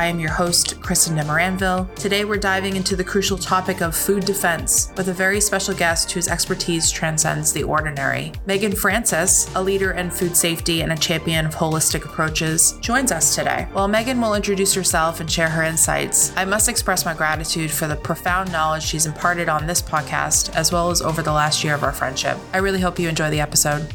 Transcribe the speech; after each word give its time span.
I 0.00 0.06
am 0.06 0.18
your 0.18 0.30
host, 0.30 0.80
Kristen 0.80 1.14
Demoranville. 1.14 1.94
Today, 1.94 2.24
we're 2.24 2.38
diving 2.38 2.74
into 2.74 2.96
the 2.96 3.04
crucial 3.04 3.36
topic 3.36 3.82
of 3.82 3.94
food 3.94 4.24
defense 4.24 4.90
with 4.96 5.08
a 5.08 5.12
very 5.12 5.42
special 5.42 5.74
guest 5.74 6.10
whose 6.10 6.26
expertise 6.26 6.90
transcends 6.90 7.52
the 7.52 7.64
ordinary. 7.64 8.32
Megan 8.46 8.72
Francies, 8.72 9.54
a 9.54 9.62
leader 9.62 9.90
in 9.90 10.10
food 10.10 10.34
safety 10.34 10.80
and 10.80 10.90
a 10.90 10.96
champion 10.96 11.44
of 11.44 11.54
holistic 11.54 12.06
approaches, 12.06 12.78
joins 12.80 13.12
us 13.12 13.34
today. 13.34 13.68
While 13.74 13.88
Megan 13.88 14.18
will 14.18 14.34
introduce 14.34 14.72
herself 14.72 15.20
and 15.20 15.30
share 15.30 15.50
her 15.50 15.64
insights, 15.64 16.34
I 16.34 16.46
must 16.46 16.70
express 16.70 17.04
my 17.04 17.12
gratitude 17.12 17.70
for 17.70 17.86
the 17.86 17.96
profound 17.96 18.50
knowledge 18.50 18.84
she's 18.84 19.04
imparted 19.04 19.50
on 19.50 19.66
this 19.66 19.82
podcast, 19.82 20.56
as 20.56 20.72
well 20.72 20.90
as 20.90 21.02
over 21.02 21.20
the 21.20 21.30
last 21.30 21.62
year 21.62 21.74
of 21.74 21.82
our 21.82 21.92
friendship. 21.92 22.38
I 22.54 22.58
really 22.58 22.80
hope 22.80 22.98
you 22.98 23.10
enjoy 23.10 23.28
the 23.28 23.40
episode. 23.40 23.92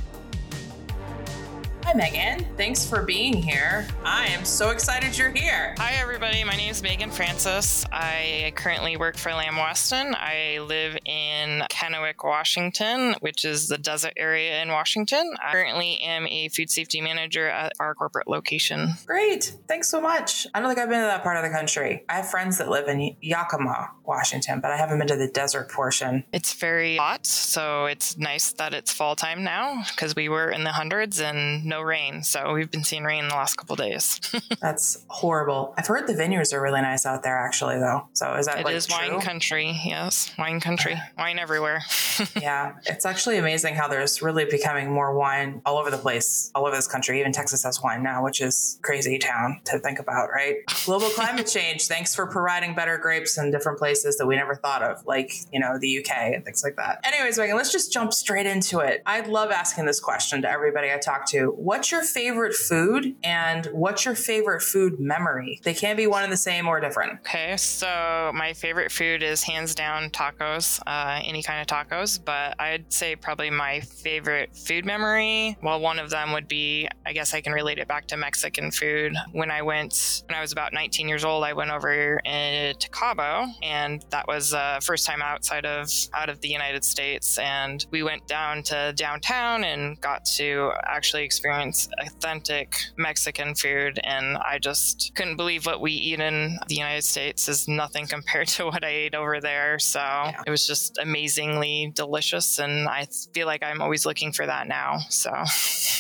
Megan. 1.96 2.46
Thanks 2.58 2.86
for 2.86 3.04
being 3.04 3.34
here. 3.34 3.88
I 4.04 4.28
am 4.28 4.44
so 4.44 4.72
excited 4.72 5.18
you're 5.18 5.32
here. 5.32 5.76
Hi, 5.78 5.94
everybody. 5.94 6.44
My 6.44 6.56
name 6.58 6.70
is 6.70 6.84
Megan 6.84 7.10
Francies. 7.10 7.86
I 7.90 8.52
currently 8.58 8.98
work 8.98 9.16
for 9.16 9.32
Lamb 9.32 9.56
Weston. 9.56 10.14
I 10.14 10.60
live 10.60 10.98
in 11.06 11.64
Kennewick, 11.70 12.22
Washington, 12.22 13.16
which 13.22 13.46
is 13.46 13.70
the 13.70 13.78
desert 13.78 14.12
area 14.18 14.62
in 14.62 14.70
Washington. 14.70 15.36
I 15.42 15.54
currently 15.54 16.00
am 16.02 16.28
a 16.28 16.50
food 16.50 16.70
safety 16.70 17.00
manager 17.00 17.48
at 17.48 17.72
our 17.80 17.96
corporate 17.96 18.28
location. 18.28 18.96
Great. 19.06 19.56
Thanks 19.70 19.90
so 19.90 20.02
much. 20.02 20.48
I 20.54 20.60
don't 20.60 20.68
think 20.68 20.80
I've 20.80 20.90
been 20.90 21.00
to 21.00 21.08
that 21.08 21.24
part 21.24 21.38
of 21.38 21.44
the 21.44 21.58
country. 21.58 22.04
I 22.10 22.16
have 22.16 22.30
friends 22.30 22.58
that 22.58 22.68
live 22.68 22.90
in 22.90 23.16
Yakima, 23.22 23.92
Washington, 24.04 24.60
but 24.60 24.72
I 24.72 24.76
haven't 24.78 25.00
been 25.00 25.08
to 25.08 25.16
the 25.16 25.30
desert 25.30 25.72
portion. 25.72 26.26
It's 26.34 26.54
very 26.54 26.98
hot, 26.98 27.26
so 27.26 27.86
it's 27.86 28.18
nice 28.18 28.52
that 28.54 28.74
it's 28.74 28.92
fall 28.92 29.16
time 29.16 29.46
now 29.46 29.84
because 29.92 30.14
we 30.14 30.28
were 30.28 30.50
in 30.50 30.66
the 30.66 30.72
hundreds 30.72 31.22
and 31.22 31.64
no 31.64 31.85
rain. 31.86 32.24
So 32.24 32.54
we've 32.54 32.70
been 32.72 32.84
seeing 32.84 33.04
rain 33.04 33.28
the 33.28 33.36
last 33.36 33.56
couple 33.56 33.76
days. 33.76 34.20
That's 34.62 35.06
horrible. 35.08 35.74
I've 35.78 35.88
heard 35.88 36.08
the 36.08 36.14
vineyards 36.16 36.52
are 36.54 36.62
really 36.62 36.82
nice 36.82 37.06
out 37.06 37.24
there, 37.24 37.38
actually, 37.38 37.78
though. 37.80 38.08
So 38.14 38.34
is 38.36 38.48
that 38.48 38.60
It 38.60 38.66
like 38.66 38.76
is 38.76 38.88
true? 38.88 39.12
wine 39.14 39.22
country. 39.22 39.80
Yes, 39.86 40.32
wine 40.38 40.60
country. 40.60 40.98
wine 41.18 41.40
everywhere. 41.40 41.84
yeah, 42.42 42.74
it's 42.86 43.06
actually 43.06 43.38
amazing 43.38 43.76
how 43.76 43.88
there's 43.88 44.22
really 44.22 44.46
becoming 44.46 44.92
more 44.92 45.16
wine 45.16 45.62
all 45.66 45.78
over 45.78 45.92
the 45.92 45.98
place, 45.98 46.52
all 46.56 46.66
over 46.66 46.76
this 46.76 46.88
country. 46.88 47.20
Even 47.20 47.32
Texas 47.32 47.64
has 47.64 47.82
wine 47.82 48.04
now, 48.04 48.24
which 48.24 48.42
is 48.42 48.80
crazy 48.82 49.18
town 49.18 49.62
to 49.66 49.80
think 49.80 50.00
about, 50.00 50.30
right? 50.30 50.58
Global 50.86 51.10
climate 51.16 51.48
change. 51.48 51.88
Thanks 51.88 52.16
for 52.16 52.26
providing 52.28 52.76
better 52.76 52.98
grapes 52.98 53.38
in 53.38 53.52
different 53.52 53.78
places 53.78 54.18
that 54.18 54.26
we 54.26 54.36
never 54.36 54.56
thought 54.56 54.82
of, 54.82 55.06
like 55.06 55.32
you 55.52 55.60
know 55.60 55.78
the 55.80 56.00
UK 56.00 56.34
and 56.34 56.44
things 56.44 56.64
like 56.64 56.76
that. 56.78 57.00
Anyways, 57.04 57.38
Megan, 57.38 57.56
let's 57.56 57.72
just 57.72 57.92
jump 57.94 58.14
straight 58.14 58.46
into 58.46 58.80
it. 58.80 59.02
I 59.06 59.22
love 59.22 59.52
asking 59.52 59.86
this 59.86 60.00
question 60.00 60.42
to 60.44 60.50
everybody 60.50 60.92
I 60.92 60.98
talk 60.98 61.26
to. 61.32 61.54
What's 61.76 61.92
your 61.92 62.04
favorite 62.04 62.56
food, 62.56 63.18
and 63.22 63.66
what's 63.74 64.06
your 64.06 64.16
favorite 64.16 64.62
food 64.62 64.98
memory? 64.98 65.60
They 65.64 65.74
can 65.74 65.98
be 65.98 66.08
one 66.08 66.24
and 66.24 66.32
the 66.32 66.38
same 66.38 66.70
or 66.70 66.80
different. 66.80 67.20
Okay, 67.20 67.58
so 67.58 68.32
my 68.34 68.54
favorite 68.54 68.94
food 68.94 69.22
is 69.22 69.44
hands 69.44 69.76
down 69.76 70.10
tacos, 70.12 70.80
uh, 70.88 71.20
any 71.22 71.44
kind 71.44 71.60
of 71.60 71.68
tacos, 71.68 72.18
but 72.24 72.56
I'd 72.62 72.94
say 72.94 73.18
probably 73.18 73.50
my 73.50 73.82
favorite 73.82 74.56
food 74.56 74.86
memory. 74.86 75.58
Well, 75.62 75.82
one 75.82 76.00
of 76.00 76.10
them 76.10 76.32
would 76.32 76.48
be, 76.48 76.88
I 77.06 77.12
guess 77.12 77.34
I 77.34 77.42
can 77.42 77.52
relate 77.52 77.78
it 77.78 77.90
back 77.90 78.08
to 78.08 78.16
Mexican 78.16 78.72
food. 78.72 79.14
When 79.34 79.52
I 79.52 79.62
went, 79.62 80.24
when 80.30 80.38
I 80.38 80.40
was 80.40 80.54
about 80.54 80.72
19 80.72 81.10
years 81.10 81.26
old, 81.26 81.44
I 81.44 81.52
went 81.52 81.72
over 81.72 82.22
to 82.24 82.90
Cabo, 82.92 83.48
and 83.62 84.06
that 84.12 84.30
was 84.30 84.54
uh, 84.54 84.80
first 84.82 85.06
time 85.06 85.22
outside 85.22 85.66
of 85.66 85.92
out 86.14 86.30
of 86.30 86.40
the 86.40 86.48
United 86.48 86.86
States, 86.86 87.38
and 87.38 87.86
we 87.92 88.02
went 88.02 88.26
down 88.30 88.64
to 88.64 88.94
downtown 88.96 89.66
and 89.66 90.00
got 90.00 90.24
to 90.38 90.72
actually 90.86 91.26
experience 91.26 91.65
authentic 92.00 92.76
Mexican 92.98 93.56
food, 93.56 94.00
and 94.04 94.38
I 94.38 94.60
just 94.60 95.12
couldn't 95.16 95.38
believe 95.38 95.66
what 95.66 95.82
we 95.82 95.92
eat 95.92 96.20
in 96.20 96.58
the 96.68 96.76
United 96.76 97.04
States 97.04 97.48
is 97.48 97.68
nothing 97.68 98.08
compared 98.16 98.48
to 98.50 98.66
what 98.66 98.84
I 98.84 98.90
ate 98.90 99.16
over 99.16 99.40
there. 99.40 99.80
So 99.80 100.02
it 100.46 100.50
was 100.50 100.68
just 100.68 100.98
amazingly 100.98 101.92
delicious, 101.96 102.60
and 102.60 102.88
I 102.88 103.08
feel 103.34 103.48
like 103.48 103.64
I'm 103.64 103.82
always 103.82 104.06
looking 104.06 104.32
for 104.32 104.46
that 104.46 104.68
now. 104.68 105.00
So 105.10 105.32